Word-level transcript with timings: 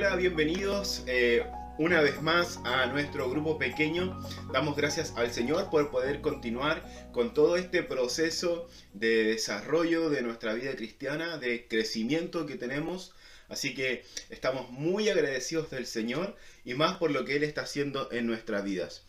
Hola, 0.00 0.14
bienvenidos 0.14 1.02
eh, 1.08 1.44
una 1.76 2.00
vez 2.00 2.22
más 2.22 2.60
a 2.64 2.86
nuestro 2.86 3.28
grupo 3.28 3.58
pequeño. 3.58 4.16
Damos 4.52 4.76
gracias 4.76 5.12
al 5.16 5.32
Señor 5.32 5.70
por 5.70 5.90
poder 5.90 6.20
continuar 6.20 6.84
con 7.10 7.34
todo 7.34 7.56
este 7.56 7.82
proceso 7.82 8.68
de 8.92 9.24
desarrollo 9.24 10.08
de 10.08 10.22
nuestra 10.22 10.54
vida 10.54 10.76
cristiana, 10.76 11.36
de 11.38 11.66
crecimiento 11.66 12.46
que 12.46 12.54
tenemos. 12.54 13.12
Así 13.48 13.74
que 13.74 14.04
estamos 14.30 14.70
muy 14.70 15.08
agradecidos 15.08 15.68
del 15.72 15.84
Señor 15.84 16.36
y 16.64 16.74
más 16.74 16.98
por 16.98 17.10
lo 17.10 17.24
que 17.24 17.34
Él 17.34 17.42
está 17.42 17.62
haciendo 17.62 18.08
en 18.12 18.28
nuestras 18.28 18.62
vidas. 18.62 19.02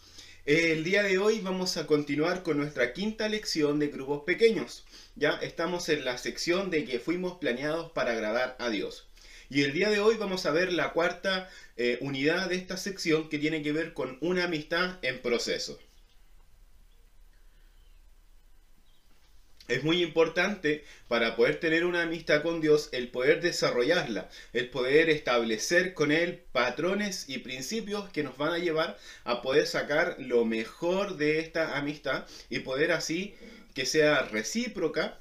El 0.47 0.83
día 0.83 1.03
de 1.03 1.19
hoy 1.19 1.39
vamos 1.39 1.77
a 1.77 1.85
continuar 1.85 2.41
con 2.41 2.57
nuestra 2.57 2.93
quinta 2.93 3.29
lección 3.29 3.77
de 3.77 3.89
grupos 3.89 4.23
pequeños. 4.23 4.85
Ya 5.15 5.33
estamos 5.43 5.87
en 5.89 6.03
la 6.03 6.17
sección 6.17 6.71
de 6.71 6.83
que 6.85 6.97
fuimos 6.97 7.37
planeados 7.37 7.91
para 7.91 8.13
agradar 8.13 8.55
a 8.57 8.71
Dios. 8.71 9.08
Y 9.49 9.63
el 9.63 9.73
día 9.73 9.89
de 9.89 9.99
hoy 9.99 10.15
vamos 10.15 10.45
a 10.45 10.51
ver 10.51 10.71
la 10.71 10.93
cuarta 10.93 11.49
eh, 11.75 11.97
unidad 12.01 12.49
de 12.49 12.55
esta 12.55 12.77
sección 12.77 13.29
que 13.29 13.39
tiene 13.39 13.63
que 13.63 13.71
ver 13.71 13.93
con 13.93 14.19
una 14.21 14.43
amistad 14.43 14.99
en 15.01 15.21
proceso. 15.21 15.79
Es 19.67 19.83
muy 19.83 20.03
importante 20.03 20.83
para 21.07 21.35
poder 21.35 21.59
tener 21.59 21.85
una 21.85 22.03
amistad 22.03 22.43
con 22.43 22.61
Dios 22.61 22.89
el 22.91 23.09
poder 23.09 23.41
desarrollarla, 23.41 24.29
el 24.53 24.69
poder 24.69 25.09
establecer 25.09 25.93
con 25.95 26.11
Él 26.11 26.43
patrones 26.51 27.27
y 27.27 27.39
principios 27.39 28.09
que 28.09 28.23
nos 28.23 28.37
van 28.37 28.53
a 28.53 28.59
llevar 28.59 28.97
a 29.23 29.41
poder 29.41 29.65
sacar 29.65 30.15
lo 30.19 30.45
mejor 30.45 31.17
de 31.17 31.39
esta 31.39 31.77
amistad 31.77 32.25
y 32.49 32.59
poder 32.59 32.91
así 32.91 33.35
que 33.73 33.85
sea 33.85 34.23
recíproca 34.23 35.19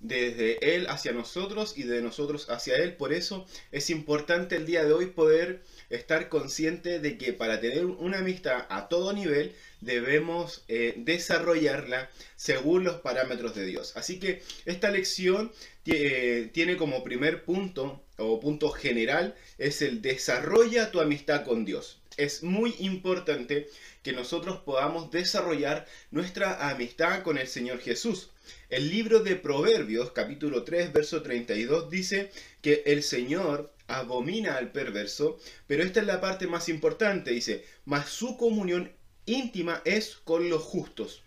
desde 0.00 0.74
Él 0.74 0.86
hacia 0.88 1.12
nosotros 1.12 1.74
y 1.76 1.82
de 1.84 2.02
nosotros 2.02 2.50
hacia 2.50 2.76
Él. 2.76 2.94
Por 2.94 3.12
eso 3.12 3.46
es 3.72 3.90
importante 3.90 4.56
el 4.56 4.66
día 4.66 4.84
de 4.84 4.92
hoy 4.92 5.06
poder 5.06 5.62
estar 5.90 6.28
consciente 6.28 7.00
de 7.00 7.18
que 7.18 7.32
para 7.32 7.60
tener 7.60 7.86
una 7.86 8.18
amistad 8.18 8.66
a 8.68 8.88
todo 8.88 9.12
nivel 9.12 9.54
debemos 9.80 10.64
eh, 10.68 10.94
desarrollarla 10.96 12.10
según 12.36 12.84
los 12.84 12.96
parámetros 12.96 13.54
de 13.54 13.66
Dios. 13.66 13.96
Así 13.96 14.18
que 14.18 14.42
esta 14.66 14.90
lección 14.90 15.52
eh, 15.86 16.50
tiene 16.52 16.76
como 16.76 17.04
primer 17.04 17.44
punto 17.44 18.02
o 18.18 18.40
punto 18.40 18.70
general 18.70 19.34
es 19.58 19.80
el 19.80 20.02
desarrolla 20.02 20.90
tu 20.90 21.00
amistad 21.00 21.44
con 21.44 21.64
Dios. 21.64 22.00
Es 22.18 22.42
muy 22.42 22.74
importante 22.80 23.68
que 24.02 24.12
nosotros 24.12 24.58
podamos 24.58 25.12
desarrollar 25.12 25.86
nuestra 26.10 26.68
amistad 26.68 27.22
con 27.22 27.38
el 27.38 27.46
Señor 27.46 27.78
Jesús. 27.78 28.30
El 28.70 28.90
libro 28.90 29.20
de 29.20 29.36
Proverbios, 29.36 30.10
capítulo 30.10 30.64
3, 30.64 30.92
verso 30.92 31.22
32, 31.22 31.88
dice 31.90 32.32
que 32.60 32.82
el 32.86 33.04
Señor 33.04 33.72
abomina 33.86 34.56
al 34.56 34.72
perverso, 34.72 35.38
pero 35.68 35.84
esta 35.84 36.00
es 36.00 36.06
la 36.06 36.20
parte 36.20 36.48
más 36.48 36.68
importante, 36.68 37.30
dice, 37.30 37.64
mas 37.84 38.08
su 38.08 38.36
comunión 38.36 38.92
íntima 39.24 39.80
es 39.84 40.16
con 40.16 40.50
los 40.50 40.64
justos. 40.64 41.22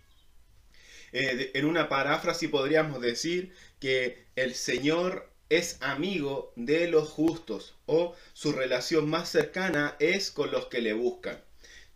Eh, 1.12 1.52
en 1.54 1.64
una 1.64 1.88
paráfrasis 1.88 2.50
podríamos 2.50 3.00
decir 3.00 3.54
que 3.80 4.26
el 4.36 4.54
Señor 4.54 5.31
es 5.58 5.76
amigo 5.80 6.52
de 6.56 6.88
los 6.88 7.08
justos 7.10 7.74
o 7.84 8.14
su 8.32 8.52
relación 8.52 9.08
más 9.08 9.28
cercana 9.28 9.96
es 10.00 10.30
con 10.30 10.50
los 10.50 10.66
que 10.66 10.80
le 10.80 10.94
buscan. 10.94 11.38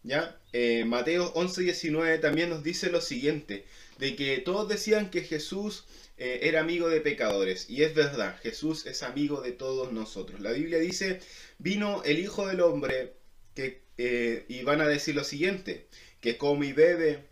¿Ya? 0.02 0.38
Eh, 0.52 0.84
Mateo 0.84 1.32
11:19 1.34 2.20
también 2.20 2.50
nos 2.50 2.62
dice 2.62 2.90
lo 2.90 3.00
siguiente, 3.00 3.64
de 3.98 4.14
que 4.14 4.38
todos 4.38 4.68
decían 4.68 5.10
que 5.10 5.22
Jesús 5.22 5.84
eh, 6.18 6.40
era 6.42 6.60
amigo 6.60 6.88
de 6.88 7.00
pecadores. 7.00 7.68
Y 7.70 7.82
es 7.82 7.94
verdad, 7.94 8.38
Jesús 8.42 8.86
es 8.86 9.02
amigo 9.02 9.40
de 9.40 9.52
todos 9.52 9.92
nosotros. 9.92 10.40
La 10.40 10.52
Biblia 10.52 10.78
dice, 10.78 11.20
vino 11.58 12.02
el 12.04 12.18
Hijo 12.18 12.46
del 12.46 12.60
Hombre, 12.60 13.14
que, 13.54 13.82
eh, 13.98 14.44
y 14.48 14.62
van 14.64 14.80
a 14.82 14.88
decir 14.88 15.14
lo 15.14 15.24
siguiente, 15.24 15.86
que 16.20 16.36
come 16.36 16.66
y 16.66 16.72
bebe, 16.72 17.24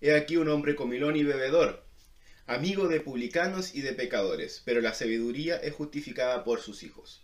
he 0.00 0.14
aquí 0.14 0.36
un 0.36 0.48
hombre 0.48 0.76
comilón 0.76 1.16
y 1.16 1.24
bebedor, 1.24 1.84
amigo 2.48 2.88
de 2.88 3.00
publicanos 3.00 3.74
y 3.74 3.82
de 3.82 3.92
pecadores, 3.92 4.62
pero 4.64 4.80
la 4.80 4.94
sabiduría 4.94 5.56
es 5.56 5.74
justificada 5.74 6.44
por 6.44 6.60
sus 6.60 6.82
hijos. 6.82 7.20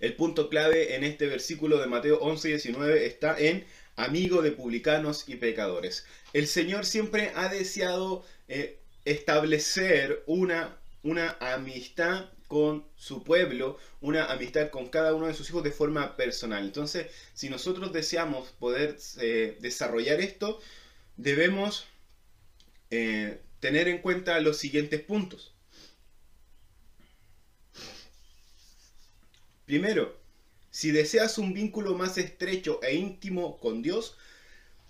El 0.00 0.14
punto 0.14 0.48
clave 0.48 0.94
en 0.94 1.04
este 1.04 1.26
versículo 1.26 1.78
de 1.78 1.86
Mateo 1.86 2.18
11 2.20 2.48
y 2.48 2.52
19 2.52 3.06
está 3.06 3.38
en 3.38 3.66
amigo 3.96 4.42
de 4.42 4.52
publicanos 4.52 5.28
y 5.28 5.36
pecadores. 5.36 6.06
El 6.32 6.46
Señor 6.46 6.86
siempre 6.86 7.32
ha 7.34 7.48
deseado 7.48 8.24
eh, 8.48 8.78
establecer 9.04 10.22
una, 10.26 10.76
una 11.02 11.36
amistad 11.40 12.26
con 12.46 12.86
su 12.96 13.24
pueblo, 13.24 13.78
una 14.00 14.26
amistad 14.26 14.70
con 14.70 14.88
cada 14.88 15.14
uno 15.14 15.26
de 15.26 15.34
sus 15.34 15.48
hijos 15.48 15.64
de 15.64 15.72
forma 15.72 16.16
personal. 16.16 16.64
Entonces, 16.64 17.08
si 17.32 17.48
nosotros 17.48 17.92
deseamos 17.92 18.50
poder 18.50 18.96
eh, 19.18 19.58
desarrollar 19.60 20.20
esto, 20.20 20.60
debemos 21.16 21.86
eh, 22.90 23.40
tener 23.64 23.88
en 23.88 24.02
cuenta 24.02 24.38
los 24.40 24.58
siguientes 24.58 25.00
puntos. 25.00 25.54
Primero, 29.64 30.14
si 30.70 30.90
deseas 30.90 31.38
un 31.38 31.54
vínculo 31.54 31.94
más 31.94 32.18
estrecho 32.18 32.78
e 32.82 32.94
íntimo 32.94 33.58
con 33.60 33.80
Dios, 33.80 34.18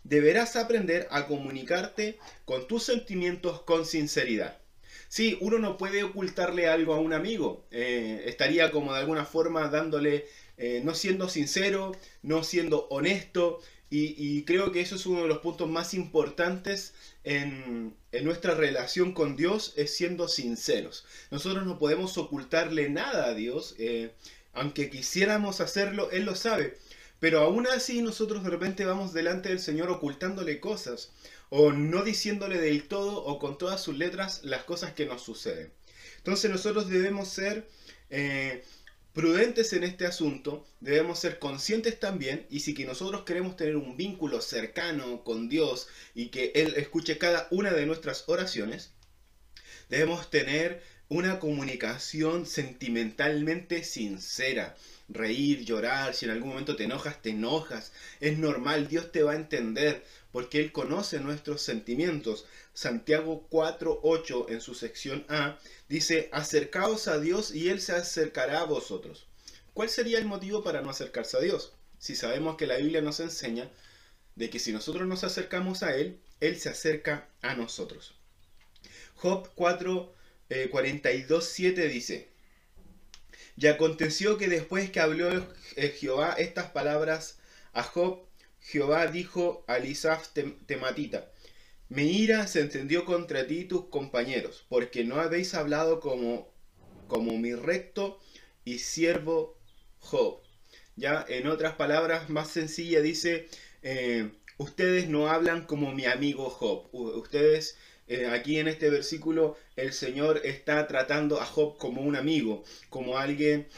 deberás 0.02 0.56
aprender 0.56 1.06
a 1.12 1.28
comunicarte 1.28 2.18
con 2.44 2.66
tus 2.66 2.82
sentimientos 2.82 3.62
con 3.62 3.86
sinceridad. 3.86 4.58
Sí, 5.06 5.38
uno 5.40 5.60
no 5.60 5.76
puede 5.76 6.02
ocultarle 6.02 6.66
algo 6.66 6.94
a 6.94 6.98
un 6.98 7.12
amigo. 7.12 7.68
Eh, 7.70 8.24
estaría 8.26 8.72
como 8.72 8.92
de 8.92 8.98
alguna 8.98 9.24
forma 9.24 9.68
dándole, 9.68 10.26
eh, 10.56 10.82
no 10.84 10.96
siendo 10.96 11.28
sincero, 11.28 11.92
no 12.22 12.42
siendo 12.42 12.88
honesto. 12.88 13.60
Y, 13.96 14.42
creo 14.42 14.72
que 14.72 14.80
eso 14.80 14.96
es 14.96 15.06
uno 15.06 15.22
de 15.22 15.28
los 15.28 15.38
puntos 15.38 15.70
más 15.70 15.94
importantes 15.94 16.94
en, 17.24 17.96
nuestra 18.22 18.54
relación 18.54 19.12
con 19.12 19.36
Dios, 19.36 19.72
es 19.76 19.96
siendo 19.96 20.28
sinceros. 20.28 21.04
Nosotros 21.30 21.66
no 21.66 21.78
podemos 21.78 22.16
ocultarle 22.16 22.88
nada 22.88 23.26
a 23.26 23.34
Dios. 23.34 23.74
Eh, 23.78 24.12
aunque 24.52 24.88
quisiéramos 24.88 25.60
hacerlo, 25.60 26.10
Él 26.10 26.24
lo 26.24 26.36
sabe. 26.36 26.78
Pero 27.18 27.40
aún 27.40 27.66
así 27.66 28.02
nosotros 28.02 28.44
de 28.44 28.50
repente 28.50 28.84
vamos 28.84 29.12
delante 29.12 29.48
del 29.48 29.58
Señor 29.58 29.90
ocultándole 29.90 30.60
cosas 30.60 31.10
o 31.48 31.72
no 31.72 32.02
diciéndole 32.02 32.58
del 32.58 32.86
todo 32.86 33.24
o 33.24 33.38
con 33.38 33.58
todas 33.58 33.82
sus 33.82 33.96
letras 33.96 34.40
las 34.44 34.64
cosas 34.64 34.92
que 34.92 35.06
nos 35.06 35.22
suceden. 35.22 35.72
Entonces 36.18 36.50
nosotros 36.50 36.88
debemos 36.88 37.28
ser 37.28 37.68
eh, 38.10 38.62
prudentes 39.14 39.72
en 39.72 39.84
este 39.84 40.06
asunto, 40.06 40.66
debemos 40.80 41.20
ser 41.20 41.38
conscientes 41.38 41.98
también 41.98 42.46
y 42.50 42.60
si 42.60 42.74
que 42.74 42.84
nosotros 42.84 43.22
queremos 43.22 43.56
tener 43.56 43.76
un 43.76 43.96
vínculo 43.96 44.42
cercano 44.42 45.24
con 45.24 45.48
Dios 45.48 45.88
y 46.14 46.26
que 46.26 46.52
Él 46.56 46.74
escuche 46.76 47.16
cada 47.16 47.46
una 47.50 47.72
de 47.72 47.86
nuestras 47.86 48.24
oraciones, 48.26 48.90
debemos 49.88 50.30
tener 50.30 50.82
una 51.08 51.38
comunicación 51.38 52.44
sentimentalmente 52.44 53.84
sincera 53.84 54.74
reír, 55.08 55.64
llorar, 55.64 56.14
si 56.14 56.24
en 56.24 56.32
algún 56.32 56.50
momento 56.50 56.76
te 56.76 56.84
enojas, 56.84 57.20
te 57.22 57.30
enojas. 57.30 57.92
Es 58.20 58.38
normal, 58.38 58.88
Dios 58.88 59.12
te 59.12 59.22
va 59.22 59.32
a 59.32 59.36
entender 59.36 60.04
porque 60.32 60.60
Él 60.60 60.72
conoce 60.72 61.20
nuestros 61.20 61.62
sentimientos. 61.62 62.46
Santiago 62.72 63.46
4.8 63.50 64.46
en 64.48 64.60
su 64.60 64.74
sección 64.74 65.24
A 65.28 65.58
dice, 65.88 66.28
acercaos 66.32 67.08
a 67.08 67.18
Dios 67.18 67.54
y 67.54 67.68
Él 67.68 67.80
se 67.80 67.92
acercará 67.92 68.60
a 68.60 68.64
vosotros. 68.64 69.26
¿Cuál 69.72 69.88
sería 69.88 70.18
el 70.18 70.24
motivo 70.24 70.62
para 70.62 70.82
no 70.82 70.90
acercarse 70.90 71.36
a 71.36 71.40
Dios? 71.40 71.74
Si 71.98 72.14
sabemos 72.14 72.56
que 72.56 72.66
la 72.66 72.76
Biblia 72.76 73.00
nos 73.00 73.20
enseña 73.20 73.70
de 74.36 74.50
que 74.50 74.58
si 74.58 74.72
nosotros 74.72 75.06
nos 75.06 75.24
acercamos 75.24 75.82
a 75.82 75.96
Él, 75.96 76.20
Él 76.40 76.58
se 76.58 76.68
acerca 76.68 77.28
a 77.42 77.54
nosotros. 77.54 78.14
Job 79.14 79.48
4, 79.54 80.14
7 81.40 81.88
dice, 81.88 82.28
y 83.56 83.66
aconteció 83.68 84.36
que 84.36 84.48
después 84.48 84.90
que 84.90 85.00
habló 85.00 85.46
Jehová 85.76 86.34
estas 86.38 86.70
palabras 86.70 87.38
a 87.72 87.82
Job, 87.82 88.26
Jehová 88.60 89.06
dijo 89.06 89.64
a 89.68 89.78
Lisaf 89.78 90.28
tematita, 90.66 91.30
mi 91.94 92.10
ira 92.10 92.46
se 92.48 92.60
encendió 92.60 93.04
contra 93.04 93.46
ti 93.46 93.60
y 93.60 93.64
tus 93.64 93.84
compañeros, 93.86 94.66
porque 94.68 95.04
no 95.04 95.20
habéis 95.20 95.54
hablado 95.54 96.00
como, 96.00 96.52
como 97.06 97.38
mi 97.38 97.54
recto 97.54 98.18
y 98.64 98.80
siervo 98.80 99.56
Job. 100.00 100.40
Ya 100.96 101.24
en 101.28 101.46
otras 101.46 101.74
palabras 101.74 102.30
más 102.30 102.48
sencillas 102.48 103.02
dice, 103.02 103.48
eh, 103.82 104.30
ustedes 104.58 105.08
no 105.08 105.28
hablan 105.28 105.66
como 105.66 105.92
mi 105.92 106.04
amigo 106.06 106.50
Job, 106.50 106.88
ustedes 106.92 107.78
eh, 108.08 108.26
aquí 108.26 108.58
en 108.58 108.66
este 108.68 108.90
versículo 108.90 109.56
el 109.76 109.92
Señor 109.92 110.40
está 110.44 110.86
tratando 110.88 111.40
a 111.40 111.46
Job 111.46 111.78
como 111.78 112.02
un 112.02 112.16
amigo, 112.16 112.64
como 112.90 113.18
alguien 113.18 113.68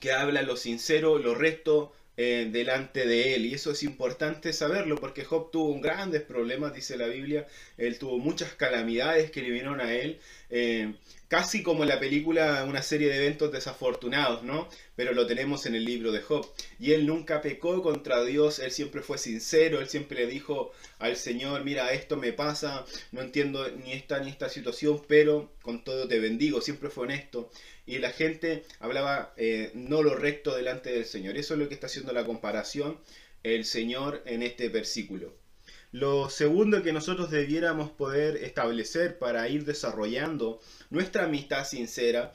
que 0.00 0.12
habla 0.12 0.42
lo 0.42 0.56
sincero, 0.56 1.18
lo 1.18 1.34
recto 1.34 1.92
eh, 2.16 2.48
delante 2.50 3.06
de 3.06 3.34
él. 3.34 3.46
Y 3.46 3.54
eso 3.54 3.70
es 3.72 3.82
importante 3.82 4.52
saberlo 4.52 4.96
porque 4.96 5.24
Job 5.24 5.50
tuvo 5.50 5.78
grandes 5.80 6.22
problemas, 6.22 6.74
dice 6.74 6.96
la 6.96 7.06
Biblia. 7.06 7.46
Él 7.76 7.98
tuvo 7.98 8.18
muchas 8.18 8.52
calamidades 8.54 9.30
que 9.30 9.42
le 9.42 9.50
vinieron 9.50 9.80
a 9.80 9.92
él. 9.94 10.18
Eh, 10.50 10.94
casi 11.28 11.62
como 11.62 11.84
la 11.84 11.98
película, 11.98 12.64
una 12.68 12.82
serie 12.82 13.08
de 13.08 13.16
eventos 13.16 13.52
desafortunados, 13.52 14.42
¿no? 14.42 14.68
Pero 14.94 15.12
lo 15.12 15.26
tenemos 15.26 15.66
en 15.66 15.74
el 15.74 15.84
libro 15.84 16.12
de 16.12 16.20
Job. 16.20 16.46
Y 16.78 16.92
él 16.92 17.06
nunca 17.06 17.42
pecó 17.42 17.82
contra 17.82 18.24
Dios, 18.24 18.58
él 18.58 18.70
siempre 18.70 19.02
fue 19.02 19.18
sincero, 19.18 19.80
él 19.80 19.88
siempre 19.88 20.20
le 20.20 20.26
dijo 20.26 20.72
al 20.98 21.16
Señor, 21.16 21.64
mira, 21.64 21.92
esto 21.92 22.16
me 22.16 22.32
pasa, 22.32 22.84
no 23.12 23.22
entiendo 23.22 23.68
ni 23.70 23.92
esta 23.92 24.20
ni 24.20 24.30
esta 24.30 24.48
situación, 24.48 25.02
pero 25.08 25.52
con 25.62 25.84
todo 25.84 26.08
te 26.08 26.20
bendigo, 26.20 26.60
siempre 26.60 26.90
fue 26.90 27.04
honesto. 27.04 27.50
Y 27.86 27.98
la 27.98 28.10
gente 28.10 28.64
hablaba 28.80 29.32
eh, 29.36 29.70
no 29.74 30.02
lo 30.02 30.14
recto 30.14 30.56
delante 30.56 30.90
del 30.90 31.04
Señor. 31.04 31.36
Eso 31.36 31.54
es 31.54 31.60
lo 31.60 31.68
que 31.68 31.74
está 31.74 31.86
haciendo 31.86 32.12
la 32.12 32.24
comparación 32.24 32.98
el 33.42 33.64
Señor 33.64 34.22
en 34.26 34.42
este 34.42 34.68
versículo. 34.68 35.45
Lo 35.92 36.28
segundo 36.30 36.82
que 36.82 36.92
nosotros 36.92 37.30
debiéramos 37.30 37.90
poder 37.90 38.36
establecer 38.36 39.18
para 39.18 39.48
ir 39.48 39.64
desarrollando 39.64 40.60
nuestra 40.90 41.24
amistad 41.24 41.66
sincera 41.66 42.32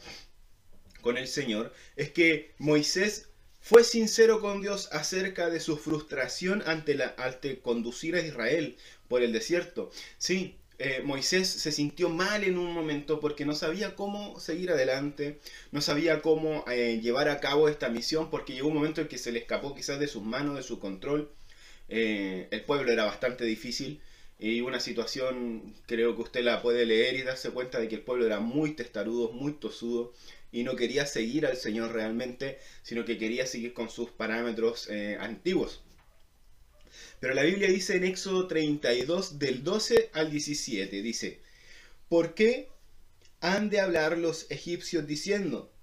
con 1.02 1.18
el 1.18 1.28
Señor 1.28 1.74
es 1.96 2.12
que 2.12 2.54
Moisés 2.58 3.30
fue 3.60 3.84
sincero 3.84 4.42
con 4.42 4.62
Dios 4.62 4.90
acerca 4.92 5.50
de 5.50 5.60
su 5.60 5.78
frustración 5.78 6.64
ante, 6.66 6.96
la, 6.96 7.14
ante 7.18 7.60
conducir 7.60 8.16
a 8.16 8.22
Israel 8.22 8.78
por 9.08 9.22
el 9.22 9.32
desierto. 9.32 9.92
Sí, 10.18 10.58
eh, 10.80 11.02
Moisés 11.04 11.48
se 11.48 11.72
sintió 11.72 12.10
mal 12.10 12.44
en 12.44 12.58
un 12.58 12.74
momento 12.74 13.20
porque 13.20 13.46
no 13.46 13.54
sabía 13.54 13.96
cómo 13.96 14.40
seguir 14.40 14.72
adelante, 14.72 15.40
no 15.72 15.80
sabía 15.80 16.24
cómo 16.24 16.66
eh, 16.68 17.00
llevar 17.04 17.30
a 17.30 17.40
cabo 17.40 17.70
esta 17.70 17.90
misión 17.90 18.32
porque 18.32 18.54
llegó 18.54 18.70
un 18.70 18.74
momento 18.74 19.02
en 19.02 19.08
que 19.08 19.20
se 19.20 19.32
le 19.32 19.40
escapó 19.40 19.76
quizás 19.76 20.00
de 20.00 20.08
sus 20.08 20.24
manos, 20.24 20.56
de 20.56 20.64
su 20.64 20.80
control. 20.80 21.30
Eh, 21.94 22.48
el 22.52 22.62
pueblo 22.64 22.90
era 22.90 23.04
bastante 23.04 23.44
difícil 23.44 24.02
y 24.40 24.62
una 24.62 24.80
situación 24.80 25.76
creo 25.86 26.16
que 26.16 26.22
usted 26.22 26.42
la 26.42 26.62
puede 26.62 26.86
leer 26.86 27.16
y 27.16 27.24
darse 27.24 27.52
cuenta 27.52 27.80
de 27.80 27.90
que 27.90 27.96
el 27.96 28.02
pueblo 28.02 28.26
era 28.26 28.40
muy 28.40 28.76
testarudo, 28.76 29.34
muy 29.34 29.54
tosudo 29.54 30.14
y 30.54 30.64
no 30.64 30.78
quería 30.78 31.06
seguir 31.06 31.46
al 31.46 31.58
Señor 31.58 31.92
realmente, 31.92 32.60
sino 32.82 33.04
que 33.04 33.18
quería 33.18 33.46
seguir 33.46 33.74
con 33.74 33.90
sus 33.90 34.10
parámetros 34.10 34.90
eh, 34.90 35.18
antiguos. 35.20 35.84
Pero 37.20 37.34
la 37.34 37.44
Biblia 37.44 37.68
dice 37.68 37.98
en 37.98 38.06
Éxodo 38.06 38.48
32 38.48 39.38
del 39.38 39.64
12 39.64 40.12
al 40.14 40.32
17, 40.32 41.02
dice, 41.02 41.42
¿por 42.08 42.34
qué 42.34 42.70
han 43.42 43.70
de 43.70 43.82
hablar 43.82 44.18
los 44.18 44.50
egipcios 44.50 45.06
diciendo, 45.06 45.74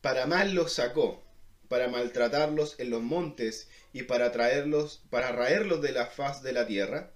para 0.00 0.26
mal 0.26 0.54
los 0.54 0.72
sacó, 0.72 1.23
para 1.74 1.88
maltratarlos 1.88 2.76
en 2.78 2.90
los 2.90 3.02
montes 3.02 3.68
y 3.92 4.04
para 4.04 4.30
traerlos, 4.30 5.02
para 5.10 5.32
raerlos 5.32 5.82
de 5.82 5.90
la 5.90 6.06
faz 6.06 6.40
de 6.40 6.52
la 6.52 6.68
tierra? 6.68 7.10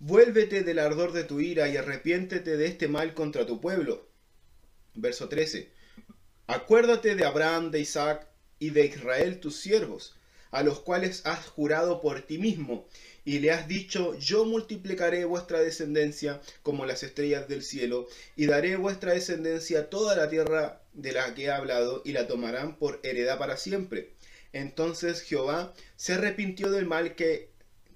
Vuélvete 0.00 0.64
del 0.64 0.80
ardor 0.80 1.12
de 1.12 1.22
tu 1.22 1.38
ira 1.38 1.68
y 1.68 1.76
arrepiéntete 1.76 2.56
de 2.56 2.66
este 2.66 2.88
mal 2.88 3.14
contra 3.14 3.46
tu 3.46 3.60
pueblo. 3.60 4.08
Verso 4.94 5.28
13. 5.28 5.70
Acuérdate 6.48 7.14
de 7.14 7.24
Abraham, 7.24 7.70
de 7.70 7.78
Isaac 7.78 8.26
y 8.58 8.70
de 8.70 8.86
Israel 8.86 9.38
tus 9.38 9.60
siervos, 9.60 10.16
a 10.50 10.64
los 10.64 10.80
cuales 10.80 11.24
has 11.24 11.46
jurado 11.46 12.00
por 12.00 12.22
ti 12.22 12.38
mismo, 12.38 12.88
y 13.24 13.38
le 13.40 13.50
has 13.50 13.68
dicho, 13.68 14.18
yo 14.18 14.44
multiplicaré 14.44 15.24
vuestra 15.24 15.60
descendencia 15.60 16.40
como 16.62 16.86
las 16.86 17.02
estrellas 17.02 17.48
del 17.48 17.62
cielo, 17.62 18.08
y 18.36 18.46
daré 18.46 18.76
vuestra 18.76 19.12
descendencia 19.12 19.90
toda 19.90 20.16
la 20.16 20.28
tierra 20.28 20.82
de 20.92 21.12
la 21.12 21.34
que 21.34 21.44
he 21.44 21.50
hablado, 21.50 22.02
y 22.04 22.12
la 22.12 22.26
tomarán 22.26 22.76
por 22.76 23.00
heredad 23.02 23.38
para 23.38 23.56
siempre. 23.56 24.14
Entonces 24.52 25.22
Jehová 25.22 25.74
se 25.96 26.14
arrepintió 26.14 26.70
del 26.70 26.86
mal 26.86 27.14
que, 27.14 27.50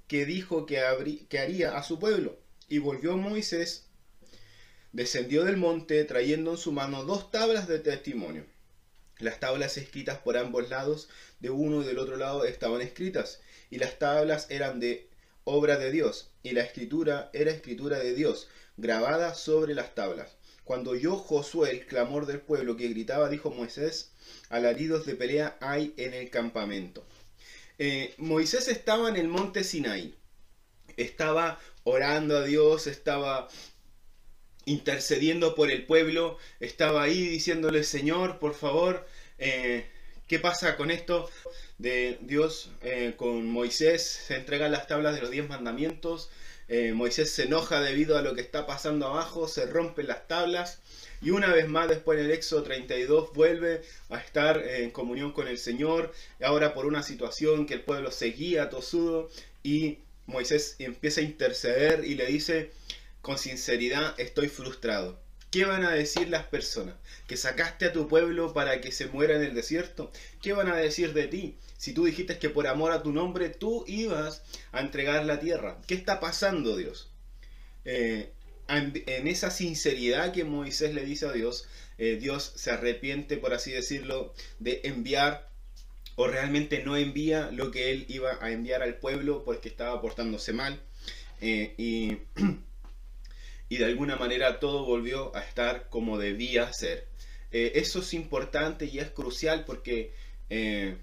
que 0.07 0.27
dijo 0.27 0.67
que, 0.67 0.81
que 1.29 1.39
haría 1.39 1.77
a 1.77 1.83
su 1.83 1.99
pueblo. 1.99 2.39
Y 2.69 2.79
volvió 2.79 3.17
Moisés, 3.17 3.87
descendió 4.93 5.45
del 5.45 5.57
monte, 5.57 6.05
trayendo 6.05 6.53
en 6.53 6.57
su 6.57 6.73
mano 6.73 7.05
dos 7.05 7.31
tablas 7.31 7.67
de 7.67 7.79
testimonio. 7.79 8.45
Las 9.19 9.41
tablas 9.41 9.77
escritas 9.79 10.19
por 10.19 10.37
ambos 10.37 10.69
lados, 10.69 11.09
de 11.41 11.51
uno 11.51 11.83
y 11.83 11.85
del 11.85 11.99
otro 11.99 12.17
lado, 12.17 12.45
estaban 12.45 12.81
escritas, 12.81 13.41
y 13.71 13.79
las 13.79 13.99
tablas 13.99 14.47
eran 14.51 14.81
de 14.81 15.09
obra 15.45 15.77
de 15.77 15.91
Dios, 15.91 16.31
y 16.43 16.53
la 16.53 16.63
escritura 16.63 17.31
era 17.33 17.51
escritura 17.51 17.99
de 17.99 18.15
Dios, 18.15 18.49
grabada 18.77 19.35
sobre 19.35 19.75
las 19.75 19.95
tablas. 19.95 20.37
Cuando 20.65 20.93
oyó 20.93 21.17
Josué 21.17 21.71
el 21.71 21.87
clamor 21.87 22.27
del 22.27 22.41
pueblo 22.41 22.77
que 22.77 22.89
gritaba, 22.89 23.29
dijo 23.29 23.51
Moisés, 23.51 24.13
alaridos 24.49 25.05
de 25.05 25.15
pelea 25.15 25.59
hay 25.61 25.93
en 25.99 26.15
el 26.15 26.31
campamento. 26.31 27.07
Eh, 27.79 28.15
Moisés 28.19 28.69
estaba 28.69 29.09
en 29.09 29.17
el 29.17 29.29
monte 29.29 29.63
Sinai, 29.63 30.15
estaba 30.97 31.59
orando 31.83 32.39
a 32.39 32.45
Dios, 32.45 32.87
estaba 32.87 33.49
intercediendo 34.65 35.55
por 35.55 35.71
el 35.71 35.85
pueblo, 35.85 36.39
estaba 36.61 37.03
ahí 37.03 37.27
diciéndole, 37.27 37.85
Señor, 37.85 38.39
por 38.39 38.55
favor, 38.55 39.07
eh, 39.39 39.87
¿qué 40.27 40.39
pasa 40.39 40.77
con 40.77 40.91
esto? 40.91 41.29
De 41.85 42.17
Dios 42.23 42.71
eh, 42.81 43.13
con 43.15 43.47
Moisés 43.47 44.03
se 44.27 44.37
entregan 44.37 44.73
las 44.73 44.87
tablas 44.87 45.15
de 45.15 45.21
los 45.21 45.31
diez 45.31 45.47
mandamientos, 45.47 46.31
eh, 46.67 46.95
Moisés 46.95 47.31
se 47.31 47.43
enoja 47.43 47.83
debido 47.83 48.17
a 48.17 48.23
lo 48.23 48.35
que 48.35 48.41
está 48.41 48.67
pasando 48.67 49.07
abajo, 49.07 49.49
se 49.49 49.67
rompen 49.67 50.07
las 50.07 50.27
tablas 50.27 50.81
y 51.21 51.29
una 51.29 51.53
vez 51.53 51.69
más 51.69 51.91
después 51.91 52.19
en 52.19 52.25
el 52.25 52.31
Éxodo 52.31 52.63
32 52.63 53.35
vuelve 53.35 53.83
a 54.09 54.17
estar 54.17 54.67
en 54.67 54.93
comunión 54.93 55.33
con 55.33 55.47
el 55.47 55.59
Señor, 55.59 56.15
ahora 56.43 56.73
por 56.73 56.87
una 56.87 57.03
situación 57.03 57.67
que 57.67 57.75
el 57.75 57.83
pueblo 57.83 58.11
seguía 58.11 58.71
tosudo 58.71 59.29
y 59.63 59.99
Moisés 60.25 60.77
empieza 60.79 61.21
a 61.21 61.25
interceder 61.25 62.07
y 62.07 62.15
le 62.15 62.25
dice 62.25 62.71
con 63.21 63.37
sinceridad 63.37 64.19
estoy 64.19 64.49
frustrado. 64.49 65.24
¿Qué 65.55 65.65
van 65.65 65.85
a 65.85 65.93
decir 65.93 66.31
las 66.31 66.47
personas? 66.47 66.97
¿Que 67.29 67.37
sacaste 67.37 67.85
a 67.85 67.93
tu 67.93 68.09
pueblo 68.09 68.53
para 68.53 68.81
que 68.81 68.91
se 68.91 69.07
muera 69.07 69.37
en 69.37 69.43
el 69.45 69.55
desierto? 69.55 70.11
¿Qué 70.43 70.53
van 70.53 70.67
a 70.67 70.75
decir 70.75 71.13
de 71.13 71.29
ti? 71.29 71.59
Si 71.77 71.93
tú 71.93 72.07
dijiste 72.07 72.41
que 72.41 72.51
por 72.51 72.67
amor 72.67 72.91
a 72.91 73.05
tu 73.05 73.13
nombre 73.13 73.51
tú 73.51 73.85
ibas 73.87 74.43
a 74.73 74.81
entregar 74.81 75.25
la 75.25 75.39
tierra. 75.39 75.81
¿Qué 75.87 75.95
está 75.95 76.19
pasando, 76.19 76.77
Dios? 76.77 77.09
Eh, 77.85 78.33
en 78.67 79.29
esa 79.29 79.53
sinceridad 79.53 80.33
que 80.33 80.43
Moisés 80.43 80.93
le 80.93 81.05
dice 81.05 81.27
a 81.27 81.33
Dios, 81.33 81.69
eh, 81.99 82.19
Dios 82.21 82.53
se 82.57 82.73
arrepiente, 82.73 83.37
por 83.37 83.55
así 83.55 83.71
decirlo, 83.71 84.35
de 84.59 84.81
enviar 84.83 85.49
o 86.17 86.27
realmente 86.27 86.83
no 86.83 86.97
envía 86.97 87.53
lo 87.53 87.71
que 87.71 87.93
él 87.93 88.07
iba 88.09 88.39
a 88.41 88.51
enviar 88.51 88.83
al 88.83 88.97
pueblo 88.97 89.45
porque 89.45 89.69
estaba 89.69 90.03
portándose 90.03 90.53
mal. 90.53 90.83
Eh, 91.41 91.75
y 91.79 92.19
y 93.75 93.77
de 93.77 93.87
alguna 93.87 94.15
manera 94.15 94.61
todo 94.61 94.85
volvió 94.85 95.35
a 95.35 95.41
estar 95.41 95.89
como 95.89 96.17
debía 96.17 96.73
ser. 96.73 97.09
Eh, 97.51 97.73
eso 97.75 97.99
es 97.99 98.15
importante 98.15 98.85
y 98.85 99.01
es 99.01 99.11
crucial 99.11 99.65
porque, 99.65 100.15
eh, 100.49 100.97